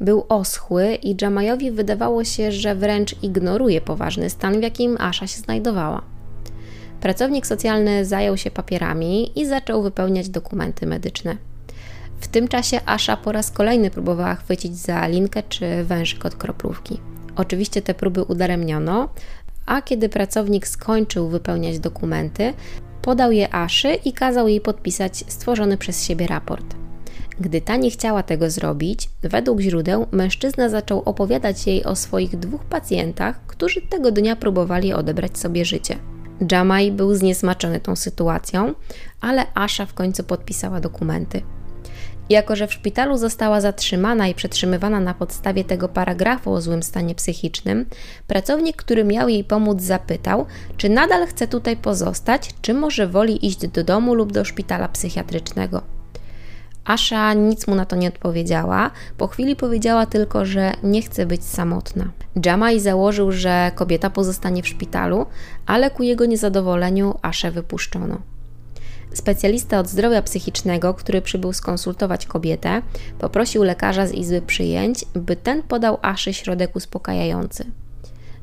[0.00, 5.40] Był oschły i Jamajowi wydawało się, że wręcz ignoruje poważny stan, w jakim Asha się
[5.40, 6.02] znajdowała.
[7.00, 11.36] Pracownik socjalny zajął się papierami i zaczął wypełniać dokumenty medyczne.
[12.22, 17.00] W tym czasie Asha po raz kolejny próbowała chwycić za linkę czy wężyk od kroplówki.
[17.36, 19.08] Oczywiście te próby udaremniono,
[19.66, 22.54] a kiedy pracownik skończył wypełniać dokumenty,
[23.02, 26.74] podał je Aszy i kazał jej podpisać stworzony przez siebie raport.
[27.40, 32.64] Gdy ta nie chciała tego zrobić, według źródeł mężczyzna zaczął opowiadać jej o swoich dwóch
[32.64, 35.98] pacjentach, którzy tego dnia próbowali odebrać sobie życie.
[36.52, 38.74] Jamaj był zniesmaczony tą sytuacją,
[39.20, 41.42] ale Asha w końcu podpisała dokumenty.
[42.30, 47.14] Jako, że w szpitalu została zatrzymana i przetrzymywana na podstawie tego paragrafu o złym stanie
[47.14, 47.86] psychicznym,
[48.26, 53.66] pracownik, który miał jej pomóc, zapytał, czy nadal chce tutaj pozostać, czy może woli iść
[53.68, 55.82] do domu lub do szpitala psychiatrycznego.
[56.84, 58.90] Asha nic mu na to nie odpowiedziała.
[59.18, 62.10] Po chwili powiedziała tylko, że nie chce być samotna.
[62.44, 65.26] Jamai założył, że kobieta pozostanie w szpitalu,
[65.66, 68.31] ale ku jego niezadowoleniu Aszę wypuszczono.
[69.14, 72.82] Specjalista od zdrowia psychicznego, który przybył skonsultować kobietę,
[73.18, 77.64] poprosił lekarza z izby przyjęć, by ten podał Aszy środek uspokajający.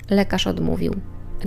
[0.10, 0.95] Lekarz odmówił.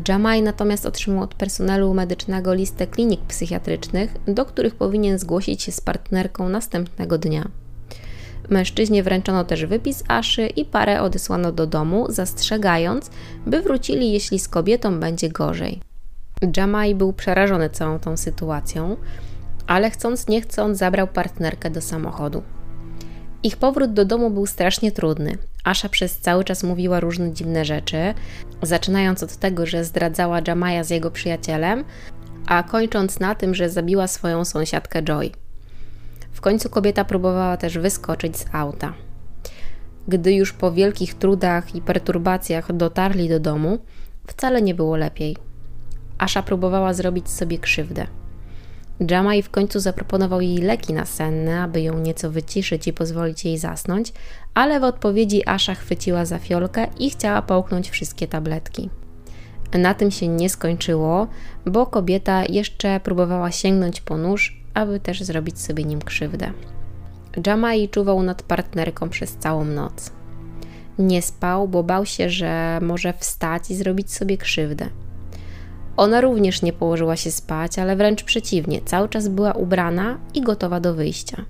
[0.08, 5.80] Jamaj natomiast otrzymał od personelu medycznego listę klinik psychiatrycznych, do których powinien zgłosić się z
[5.80, 7.48] partnerką następnego dnia.
[8.50, 13.11] Mężczyźnie wręczono też wypis Aszy i parę odesłano do domu, zastrzegając,
[13.46, 15.91] by wrócili, jeśli z kobietą będzie gorzej.
[16.57, 18.96] Jamaj był przerażony całą tą sytuacją,
[19.66, 22.42] ale chcąc nie chcąc zabrał partnerkę do samochodu.
[23.42, 25.38] Ich powrót do domu był strasznie trudny.
[25.64, 28.14] Asha przez cały czas mówiła różne dziwne rzeczy,
[28.62, 31.85] zaczynając od tego, że zdradzała Jamaja z jego przyjacielem,
[32.46, 35.31] a kończąc na tym, że zabiła swoją sąsiadkę Joy.
[36.33, 38.94] W końcu kobieta próbowała też wyskoczyć z auta.
[40.09, 43.78] Gdy już po wielkich trudach i perturbacjach dotarli do domu,
[44.26, 45.37] wcale nie było lepiej.
[46.18, 48.07] Asza próbowała zrobić sobie krzywdę.
[49.11, 54.12] Jamaj w końcu zaproponował jej leki nasenne, aby ją nieco wyciszyć i pozwolić jej zasnąć,
[54.55, 58.90] ale w odpowiedzi Asza chwyciła za fiolkę i chciała połknąć wszystkie tabletki.
[59.72, 61.27] Na tym się nie skończyło,
[61.66, 66.53] bo kobieta jeszcze próbowała sięgnąć po nóż, aby też zrobić sobie nim krzywdę.
[67.46, 70.12] Jamai czuwał nad partnerką przez całą noc.
[70.98, 74.88] Nie spał, bo bał się, że może wstać i zrobić sobie krzywdę.
[75.96, 80.81] Ona również nie położyła się spać, ale wręcz przeciwnie, cały czas była ubrana i gotowa
[80.81, 81.44] do wyjścia.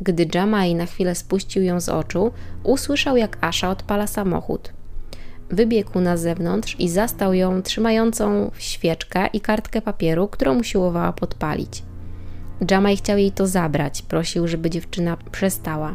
[0.00, 2.32] Gdy Jamai na chwilę spuścił ją z oczu,
[2.64, 4.72] usłyszał jak Asha odpala samochód.
[5.50, 11.82] Wybiegł na zewnątrz i zastał ją trzymającą świeczkę i kartkę papieru, którą usiłowała podpalić.
[12.70, 15.94] Jamai chciał jej to zabrać, prosił, żeby dziewczyna przestała.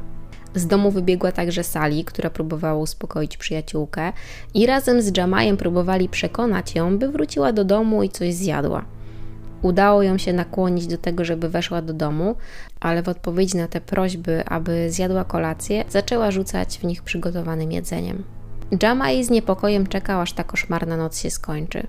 [0.56, 4.14] Z domu wybiegła także Sali, która próbowała uspokoić przyjaciółkę
[4.54, 8.86] i razem z Jamajem próbowali przekonać ją, by wróciła do domu i coś zjadła.
[9.62, 12.36] Udało ją się nakłonić do tego, żeby weszła do domu,
[12.80, 18.24] ale w odpowiedzi na te prośby, aby zjadła kolację, zaczęła rzucać w nich przygotowanym jedzeniem.
[18.82, 21.88] Jamaj z niepokojem czekał, aż ta koszmarna noc się skończy.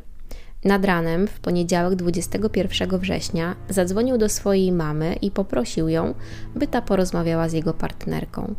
[0.66, 6.14] Nad ranem, w poniedziałek 21 września, zadzwonił do swojej mamy i poprosił ją,
[6.54, 8.54] by ta porozmawiała z jego partnerką.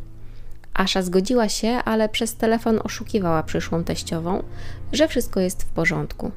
[0.74, 4.44] Asza zgodziła się, ale przez telefon oszukiwała przyszłą teściową,
[4.94, 6.32] że wszystko jest w porządku.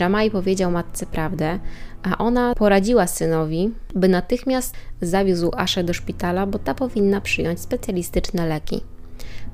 [0.00, 1.58] Jamai powiedział matce prawdę,
[2.02, 8.46] a ona poradziła synowi, by natychmiast zawiózł Aszę do szpitala, bo ta powinna przyjąć specjalistyczne
[8.46, 8.80] leki.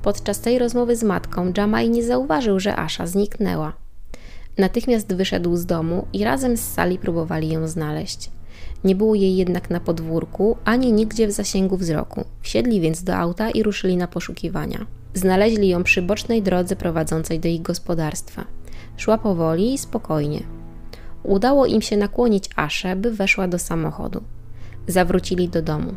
[0.01, 3.88] Podczas tej rozmowy z matką Jamai nie zauważył, że Asza zniknęła.
[4.59, 8.31] Natychmiast wyszedł z domu i razem z Sali próbowali ją znaleźć.
[8.83, 12.25] Nie było jej jednak na podwórku, ani nigdzie w zasięgu wzroku.
[12.41, 14.85] Wsiedli więc do auta i ruszyli na poszukiwania.
[15.13, 18.45] Znaleźli ją przy bocznej drodze prowadzącej do ich gospodarstwa.
[18.97, 20.43] Szła powoli i spokojnie.
[21.23, 24.23] Udało im się nakłonić Aszę, by weszła do samochodu.
[24.87, 25.93] Zawrócili do domu.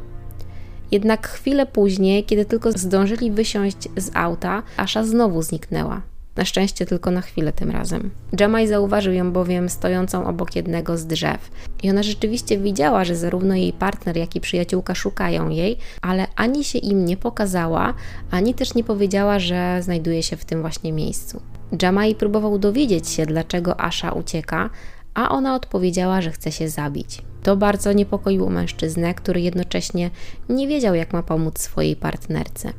[0.91, 6.12] Jednak chwilę później, kiedy tylko zdążyli wysiąść z auta, Asza znowu zniknęła.
[6.37, 8.11] Na szczęście tylko na chwilę tym razem.
[8.41, 11.51] Jamaj zauważył ją bowiem stojącą obok jednego z drzew.
[11.83, 16.65] I ona rzeczywiście widziała, że zarówno jej partner, jak i przyjaciółka szukają jej, ale ani
[16.65, 17.95] się im nie pokazała,
[18.31, 21.43] ani też nie powiedziała, że znajduje się w tym właśnie miejscu.
[21.83, 24.71] Jamai próbował dowiedzieć się, dlaczego Asha ucieka,
[25.15, 27.23] a ona odpowiedziała, że chce się zabić.
[27.43, 30.11] To bardzo niepokoiło mężczyznę, który jednocześnie
[30.49, 32.73] nie wiedział, jak ma pomóc swojej partnerce.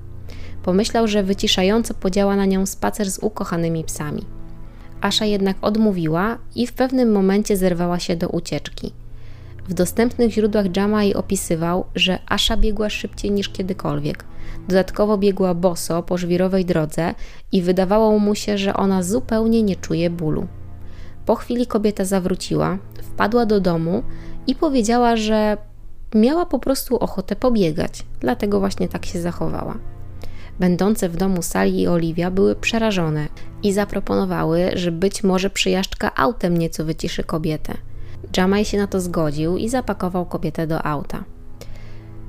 [0.63, 4.25] Pomyślał, że wyciszająco podziała na nią spacer z ukochanymi psami.
[5.01, 8.93] Asza jednak odmówiła i w pewnym momencie zerwała się do ucieczki.
[9.67, 14.25] W dostępnych źródłach Jamai opisywał, że Asza biegła szybciej niż kiedykolwiek.
[14.67, 17.15] Dodatkowo biegła boso po żwirowej drodze
[17.51, 20.47] i wydawało mu się, że ona zupełnie nie czuje bólu.
[21.25, 24.03] Po chwili kobieta zawróciła, wpadła do domu
[24.47, 25.57] i powiedziała, że
[26.15, 29.92] miała po prostu ochotę pobiegać, dlatego właśnie tak się zachowała.
[30.59, 33.27] Będące w domu Sali i Oliwia były przerażone
[33.63, 37.73] i zaproponowały, że być może przyjażdżka autem nieco wyciszy kobietę.
[38.37, 41.23] Jamaj się na to zgodził i zapakował kobietę do auta.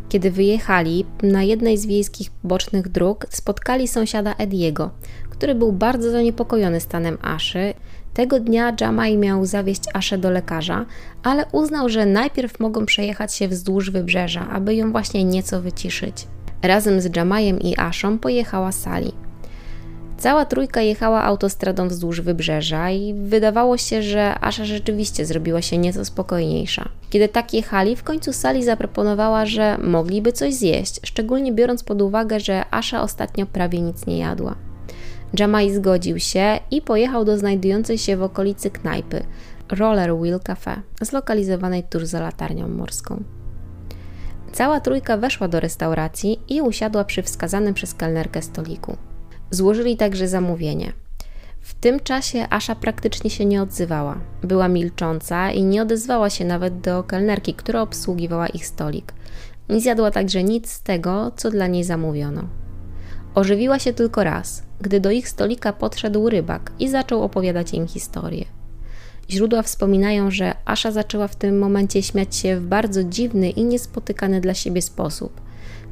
[0.09, 4.91] Kiedy wyjechali, na jednej z wiejskich bocznych dróg spotkali sąsiada Ediego,
[5.31, 7.75] który był bardzo zaniepokojony stanem Aszy.
[8.15, 10.87] Tego dnia Jamaj miał zawieźć Aszę do lekarza,
[11.23, 16.27] ale uznał, że najpierw mogą przejechać się wzdłuż wybrzeża, aby ją właśnie nieco wyciszyć.
[16.65, 19.13] Razem z Jamajem i Ashą pojechała Sali.
[20.19, 26.05] Cała trójka jechała autostradą wzdłuż wybrzeża i wydawało się, że Asha rzeczywiście zrobiła się nieco
[26.05, 26.89] spokojniejsza.
[27.11, 32.41] Kiedy tak jechali, w końcu Sali zaproponowała, że mogliby coś zjeść, szczególnie biorąc pod uwagę,
[32.41, 34.55] że Asha ostatnio prawie nic nie jadła.
[35.39, 39.23] Jamaj zgodził się i pojechał do znajdującej się w okolicy knajpy
[39.69, 43.23] Roller Wheel Cafe, zlokalizowanej tuż za latarnią morską.
[44.55, 48.97] Cała trójka weszła do restauracji i usiadła przy wskazanym przez kelnerkę stoliku.
[49.51, 50.93] Złożyli także zamówienie.
[51.61, 54.19] W tym czasie Asza praktycznie się nie odzywała.
[54.43, 59.13] Była milcząca i nie odezwała się nawet do kelnerki, która obsługiwała ich stolik.
[59.69, 62.43] Nie zjadła także nic z tego, co dla niej zamówiono.
[63.35, 68.45] Ożywiła się tylko raz, gdy do ich stolika podszedł rybak i zaczął opowiadać im historię.
[69.31, 74.41] Źródła wspominają, że Asza zaczęła w tym momencie śmiać się w bardzo dziwny i niespotykany
[74.41, 75.41] dla siebie sposób.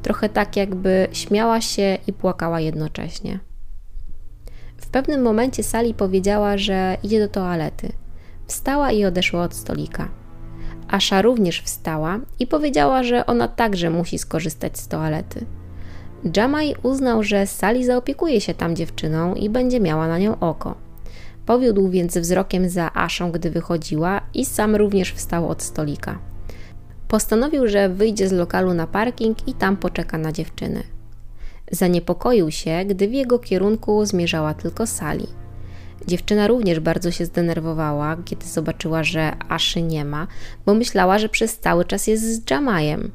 [0.01, 3.39] Trochę tak, jakby śmiała się i płakała jednocześnie.
[4.77, 7.91] W pewnym momencie Sali powiedziała, że idzie do toalety.
[8.47, 10.09] Wstała i odeszła od stolika.
[10.87, 15.45] Asha również wstała i powiedziała, że ona także musi skorzystać z toalety.
[16.37, 20.75] Jamaj uznał, że Sally zaopiekuje się tam dziewczyną i będzie miała na nią oko.
[21.45, 26.19] Powiódł więc wzrokiem za Aszą, gdy wychodziła i sam również wstał od stolika.
[27.07, 30.83] Postanowił, że wyjdzie z lokalu na parking i tam poczeka na dziewczynę.
[31.71, 35.27] Zaniepokoił się, gdy w jego kierunku zmierzała tylko Sali.
[36.07, 40.27] Dziewczyna również bardzo się zdenerwowała, kiedy zobaczyła, że Aszy nie ma,
[40.65, 43.11] bo myślała, że przez cały czas jest z Jamajem.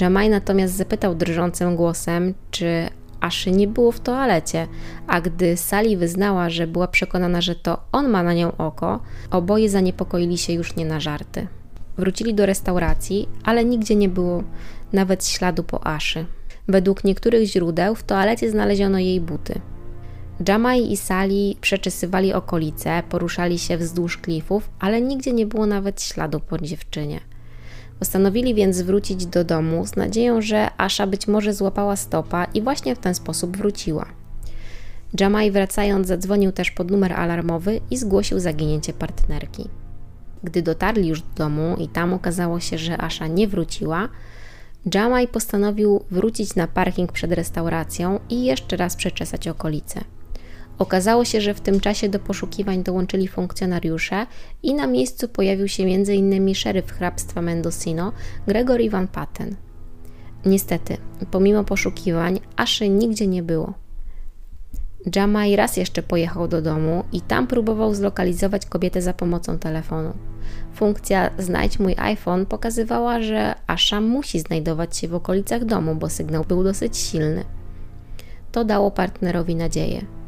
[0.00, 2.88] Jamaj natomiast zapytał drżącym głosem, czy
[3.20, 4.66] Aszy nie było w toalecie,
[5.06, 9.00] a gdy Sali wyznała, że była przekonana, że to on ma na nią oko,
[9.30, 11.46] oboje zaniepokoili się już nie na żarty.
[11.98, 14.42] Wrócili do restauracji, ale nigdzie nie było
[14.92, 16.26] nawet śladu po Aszy.
[16.68, 19.60] Według niektórych źródeł w toalecie znaleziono jej buty.
[20.48, 26.40] Jamaj i Sali przeczesywali okolice, poruszali się wzdłuż klifów, ale nigdzie nie było nawet śladu
[26.40, 27.20] po dziewczynie.
[28.00, 32.96] Postanowili więc wrócić do domu z nadzieją, że Asha być może złapała stopa i właśnie
[32.96, 34.06] w ten sposób wróciła.
[35.20, 39.68] Jamaj wracając zadzwonił też pod numer alarmowy i zgłosił zaginięcie partnerki.
[40.44, 44.08] Gdy dotarli już do domu i tam okazało się, że Asha nie wróciła,
[44.94, 50.00] Jamaj postanowił wrócić na parking przed restauracją i jeszcze raz przeczesać okolice.
[50.80, 54.26] Okazało się, że w tym czasie do poszukiwań dołączyli funkcjonariusze
[54.62, 56.54] i na miejscu pojawił się m.in.
[56.54, 58.12] szeryf hrabstwa Mendocino
[58.46, 59.56] Gregory Van Patten.
[60.46, 60.96] Niestety,
[61.30, 63.74] pomimo poszukiwań, Aszy nigdzie nie było.
[65.16, 70.12] Jamaj raz jeszcze pojechał do domu i tam próbował zlokalizować kobietę za pomocą telefonu.
[70.74, 76.44] Funkcja Znajdź mój iPhone pokazywała, że Asha musi znajdować się w okolicach domu, bo sygnał
[76.44, 77.44] był dosyć silny.
[78.52, 80.19] To dało partnerowi nadzieję.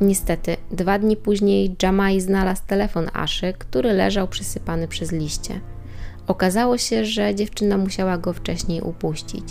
[0.00, 5.60] Niestety, dwa dni później Jamai znalazł telefon Aszy, który leżał przysypany przez liście.
[6.26, 9.44] Okazało się, że dziewczyna musiała go wcześniej upuścić.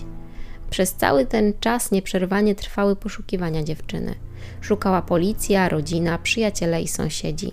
[0.69, 4.15] Przez cały ten czas nieprzerwanie trwały poszukiwania dziewczyny.
[4.61, 7.51] Szukała policja, rodzina, przyjaciele i sąsiedzi.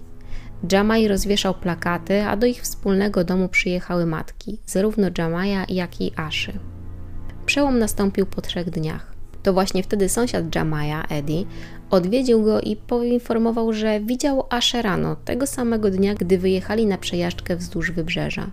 [0.72, 6.52] Jamai rozwieszał plakaty, a do ich wspólnego domu przyjechały matki, zarówno Jamaja, jak i Aszy.
[7.46, 9.19] Przełom nastąpił po trzech dniach.
[9.42, 11.44] To właśnie wtedy sąsiad Jamaja, Eddie,
[11.90, 17.56] odwiedził go i poinformował, że widział Aszę rano, tego samego dnia, gdy wyjechali na przejażdżkę
[17.56, 18.50] wzdłuż wybrzeża.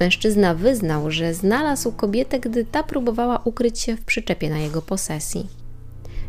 [0.00, 5.46] Mężczyzna wyznał, że znalazł kobietę, gdy ta próbowała ukryć się w przyczepie na jego posesji.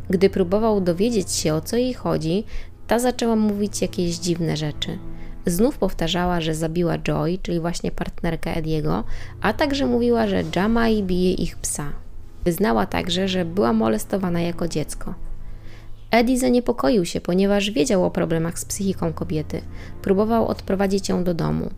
[0.10, 2.44] Gdy próbował dowiedzieć się o co jej chodzi,
[2.88, 4.98] ta zaczęła mówić jakieś dziwne rzeczy.
[5.46, 9.04] Znów powtarzała, że zabiła Joy, czyli właśnie partnerkę Ediego,
[9.42, 12.07] a także mówiła, że Jamai bije ich psa.
[12.48, 15.14] Wyznała także, że była molestowana jako dziecko.
[16.12, 19.62] Eddie zaniepokoił się, ponieważ wiedział o problemach z psychiką kobiety.
[20.02, 21.70] Próbował odprowadzić ją do domu.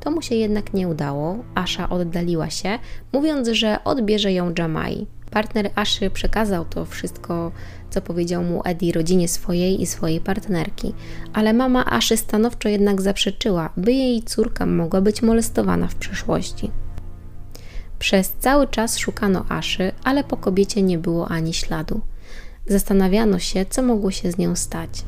[0.00, 1.38] To mu się jednak nie udało.
[1.54, 2.78] Asha oddaliła się,
[3.12, 5.06] mówiąc, że odbierze ją Jamai.
[5.30, 7.52] Partner Aszy przekazał to wszystko,
[7.90, 10.94] co powiedział mu Eddie rodzinie swojej i swojej partnerki,
[11.32, 16.70] ale mama Aszy stanowczo jednak zaprzeczyła, by jej córka mogła być molestowana w przyszłości.
[18.00, 22.00] Przez cały czas szukano Aszy, ale po kobiecie nie było ani śladu.
[22.66, 25.04] Zastanawiano się, co mogło się z nią stać.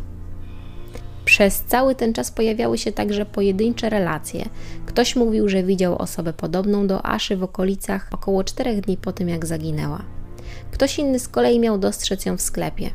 [1.24, 4.48] Przez cały ten czas pojawiały się także pojedyncze relacje.
[4.86, 9.28] Ktoś mówił, że widział osobę podobną do Aszy w okolicach około czterech dni po tym,
[9.28, 10.02] jak zaginęła.
[10.70, 12.90] Ktoś inny z kolei miał dostrzec ją w sklepie.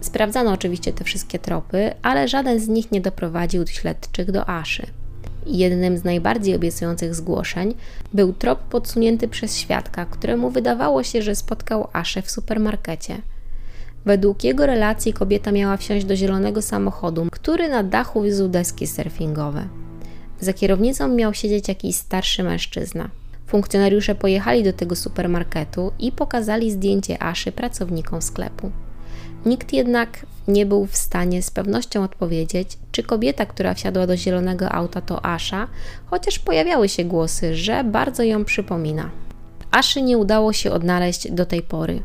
[0.00, 4.99] Sprawdzano oczywiście te wszystkie tropy, ale żaden z nich nie doprowadził śledczych do Aszy.
[5.46, 7.74] Jednym z najbardziej obiecujących zgłoszeń
[8.14, 13.16] był trop podsunięty przez świadka, któremu wydawało się, że spotkał Aszę w supermarkecie.
[14.04, 19.68] Według jego relacji kobieta miała wsiąść do zielonego samochodu, który na dachu wiózł deski surfingowe.
[20.40, 23.10] Za kierownicą miał siedzieć jakiś starszy mężczyzna.
[23.46, 28.70] Funkcjonariusze pojechali do tego supermarketu i pokazali zdjęcie Aszy pracownikom sklepu.
[29.46, 34.72] Nikt jednak nie był w stanie z pewnością odpowiedzieć, czy kobieta, która wsiadła do zielonego
[34.72, 35.68] auta, to Asza,
[36.06, 39.10] chociaż pojawiały się głosy, że bardzo ją przypomina.
[39.70, 42.02] Aszy nie udało się odnaleźć do tej pory.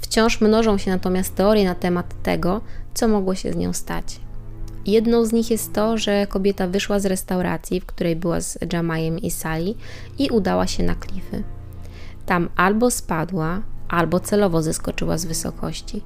[0.00, 2.60] Wciąż mnożą się natomiast teorie na temat tego,
[2.94, 4.20] co mogło się z nią stać.
[4.86, 9.18] Jedną z nich jest to, że kobieta wyszła z restauracji, w której była z Jamajem
[9.18, 9.74] i Sally
[10.18, 11.42] i udała się na klify.
[12.26, 16.02] Tam albo spadła, albo celowo zeskoczyła z wysokości.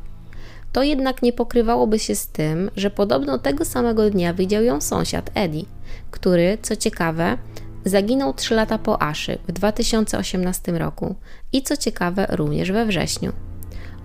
[0.72, 5.30] To jednak nie pokrywałoby się z tym, że podobno tego samego dnia widział ją sąsiad
[5.34, 5.64] Eddie,
[6.10, 7.38] który, co ciekawe,
[7.84, 11.14] zaginął 3 lata po Aszy w 2018 roku
[11.52, 13.32] i co ciekawe również we wrześniu.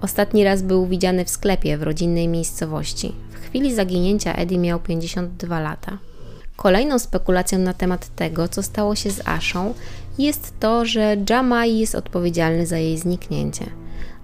[0.01, 3.15] Ostatni raz był widziany w sklepie w rodzinnej miejscowości.
[3.31, 5.97] W chwili zaginięcia Eddie miał 52 lata.
[6.55, 9.73] Kolejną spekulacją na temat tego, co stało się z Ashą,
[10.17, 13.65] jest to, że Jamai jest odpowiedzialny za jej zniknięcie.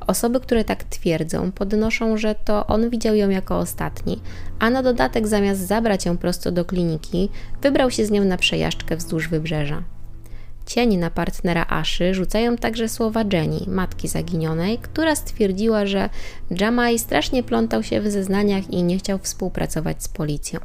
[0.08, 4.22] Osoby, które tak twierdzą, podnoszą, że to on widział ją jako ostatni,
[4.60, 7.30] a na dodatek zamiast zabrać ją prosto do kliniki,
[7.62, 9.84] wybrał się z nią na przejażdżkę wzdłuż wybrzeża.
[10.66, 16.10] Cień na partnera Aszy rzucają także słowa Jenny, matki zaginionej, która stwierdziła, że
[16.60, 20.60] Jamai strasznie plątał się w zeznaniach i nie chciał współpracować z policją.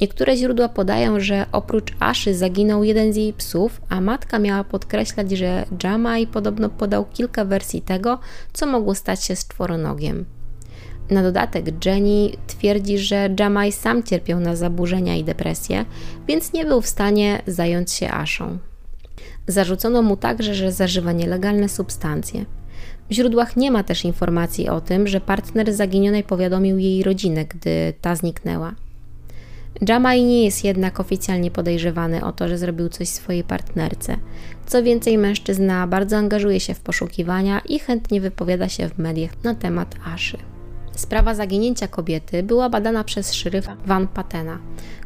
[0.00, 5.30] Niektóre źródła podają, że oprócz Aszy zaginął jeden z jej psów, a matka miała podkreślać,
[5.30, 8.18] że Jamai podobno podał kilka wersji tego,
[8.52, 10.24] co mogło stać się z czworonogiem.
[11.10, 15.84] Na dodatek Jenny twierdzi, że Jamai sam cierpiał na zaburzenia i depresję,
[16.28, 18.58] więc nie był w stanie zająć się Aszą.
[19.46, 22.44] Zarzucono mu także, że zażywa nielegalne substancje.
[23.10, 27.94] W źródłach nie ma też informacji o tym, że partner zaginionej powiadomił jej rodzinę, gdy
[28.00, 28.74] ta zniknęła.
[29.88, 34.16] Jamai nie jest jednak oficjalnie podejrzewany o to, że zrobił coś swojej partnerce.
[34.66, 39.54] Co więcej, mężczyzna bardzo angażuje się w poszukiwania i chętnie wypowiada się w mediach na
[39.54, 40.38] temat Aszy.
[40.96, 44.58] Sprawa zaginięcia kobiety była badana przez szeryfa Van Patena,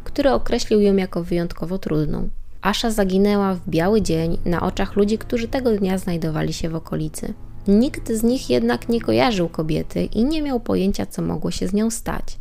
[0.05, 2.29] który określił ją jako wyjątkowo trudną.
[2.63, 7.35] Asza zaginęła w biały dzień na oczach ludzi, którzy tego dnia znajdowali się w okolicy.
[7.69, 11.73] Nikt z nich jednak nie kojarzył kobiety i nie miał pojęcia, co mogło się z
[11.73, 12.39] nią stać.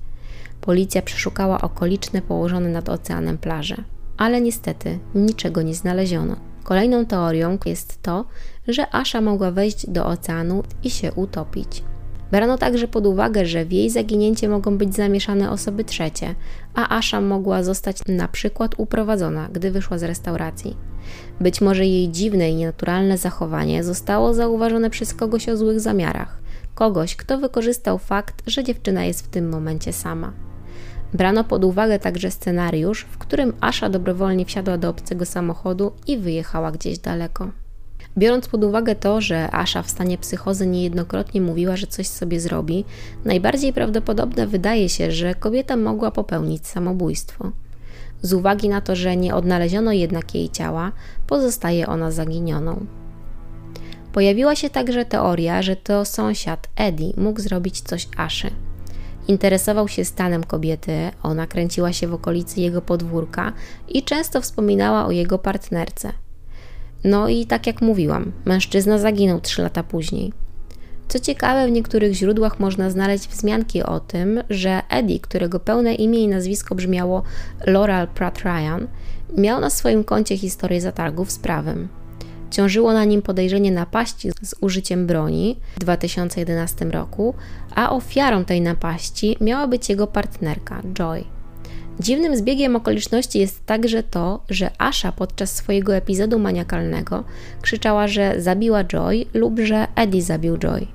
[0.62, 3.84] Policja przeszukała okoliczne położone nad oceanem plaże,
[4.18, 6.36] ale niestety niczego nie znaleziono.
[6.64, 8.26] Kolejną teorią jest to,
[8.68, 11.84] że Asza mogła wejść do oceanu i się utopić.
[12.32, 16.36] Brano także pod uwagę, że w jej zaginięcie mogą być zamieszane osoby trzecie,
[16.74, 20.78] a Asha mogła zostać na przykład uprowadzona, gdy wyszła z restauracji.
[21.42, 26.42] Być może jej dziwne i nienaturalne zachowanie zostało zauważone przez kogoś o złych zamiarach,
[26.76, 30.47] kogoś, kto wykorzystał fakt, że dziewczyna jest w tym momencie sama.
[31.14, 36.72] Brano pod uwagę także scenariusz, w którym Asha dobrowolnie wsiadła do obcego samochodu i wyjechała
[36.72, 37.50] gdzieś daleko.
[38.18, 42.86] Biorąc pod uwagę to, że Asha w stanie psychozy niejednokrotnie mówiła, że coś sobie zrobi,
[43.26, 47.52] najbardziej prawdopodobne wydaje się, że kobieta mogła popełnić samobójstwo.
[48.22, 50.92] Z uwagi na to, że nie odnaleziono jednak jej ciała,
[51.28, 52.86] pozostaje ona zaginioną.
[54.14, 58.52] Pojawiła się także teoria, że to sąsiad Eddie mógł zrobić coś Aszy.
[59.28, 63.54] Interesował się stanem kobiety, ona kręciła się w okolicy jego podwórka
[63.88, 66.14] i często wspominała o jego partnerce–
[67.04, 70.34] no i tak jak mówiłam, mężczyzna zaginął 3 lata później.
[71.08, 76.20] Co ciekawe, w niektórych źródłach można znaleźć wzmianki o tym, że Eddie, którego pełne imię
[76.20, 77.24] i nazwisko brzmiało
[77.66, 78.88] Laurel Pratt Ryan,
[79.38, 81.88] miał na swoim koncie historię zatargów z prawem.
[82.52, 87.34] Ciążyło na nim podejrzenie napaści z użyciem broni w 2011 roku,
[87.76, 91.24] a ofiarą tej napaści miała być jego partnerka, Joy.
[92.00, 97.24] Dziwnym zbiegiem okoliczności jest także to, że Asha podczas swojego epizodu maniakalnego
[97.62, 100.88] krzyczała, że zabiła Joy lub że Eddie zabił Joy.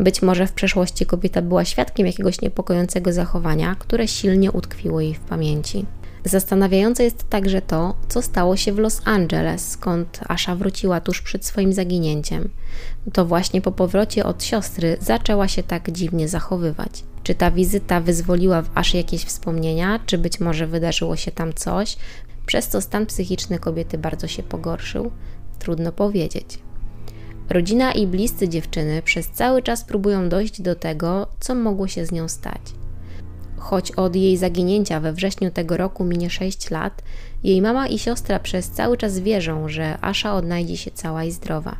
[0.00, 5.20] Być może w przeszłości kobieta była świadkiem jakiegoś niepokojącego zachowania, które silnie utkwiło jej w
[5.20, 5.86] pamięci.
[6.24, 11.44] Zastanawiające jest także to, co stało się w Los Angeles, skąd Asha wróciła tuż przed
[11.44, 12.48] swoim zaginięciem.
[13.12, 17.04] To właśnie po powrocie od siostry zaczęła się tak dziwnie zachowywać.
[17.22, 21.96] Czy ta wizyta wyzwoliła w Aszy jakieś wspomnienia, czy być może wydarzyło się tam coś,
[22.46, 25.10] przez co stan psychiczny kobiety bardzo się pogorszył?
[25.58, 26.58] Trudno powiedzieć.
[27.50, 32.12] Rodzina i bliscy dziewczyny przez cały czas próbują dojść do tego, co mogło się z
[32.12, 32.60] nią stać.
[33.64, 37.02] Choć od jej zaginięcia we wrześniu tego roku minie 6 lat,
[37.44, 41.76] jej mama i siostra przez cały czas wierzą, że Asha odnajdzie się cała i zdrowa.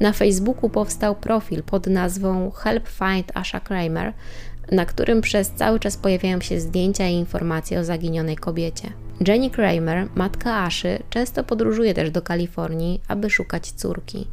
[0.00, 4.12] Na Facebooku powstał profil pod nazwą Help Find Asha Kramer,
[4.72, 8.92] na którym przez cały czas pojawiają się zdjęcia i informacje o zaginionej kobiecie.
[9.28, 14.26] Jenny Kramer, matka Aszy, często podróżuje też do Kalifornii, aby szukać córki.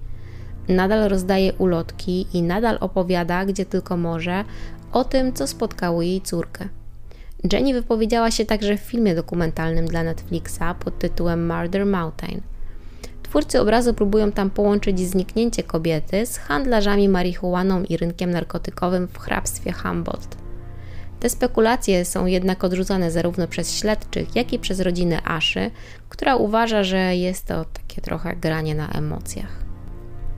[0.68, 4.44] Nadal rozdaje ulotki i nadal opowiada, gdzie tylko może,
[4.92, 6.68] o tym, co spotkało jej córkę.
[7.52, 12.42] Jenny wypowiedziała się także w filmie dokumentalnym dla Netflixa pod tytułem Murder Mountain.
[13.24, 19.72] Twórcy obrazu próbują tam połączyć zniknięcie kobiety z handlarzami marihuaną i rynkiem narkotykowym w hrabstwie
[19.72, 20.38] Humboldt.
[21.20, 25.72] Te spekulacje są jednak odrzucane zarówno przez śledczych, jak i przez rodzinę Aszy,
[26.10, 29.67] która uważa, że jest to takie trochę granie na emocjach.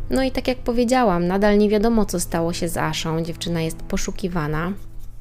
[0.10, 3.24] No i tak jak powiedziałam, nadal nie wiadomo, co stało się z Aszą.
[3.24, 4.74] Dziewczyna jest poszukiwana,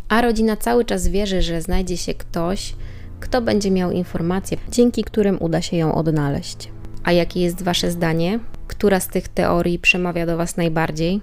[0.09, 2.75] a rodzina cały czas wierzy, że znajdzie się ktoś,
[3.21, 6.69] kto będzie miał informacje, dzięki którym uda się ją odnaleźć.
[7.05, 8.39] A jakie jest Wasze zdanie?
[8.67, 11.21] Która z tych teorii przemawia do Was najbardziej?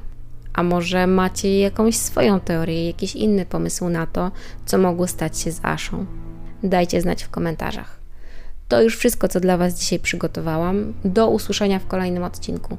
[0.53, 4.31] A może macie jakąś swoją teorię, jakiś inny pomysł na to,
[4.65, 6.05] co mogło stać się z Aszą?
[6.63, 7.99] Dajcie znać w komentarzach.
[8.67, 10.93] To już wszystko, co dla Was dzisiaj przygotowałam.
[11.05, 12.77] Do usłyszenia w kolejnym odcinku.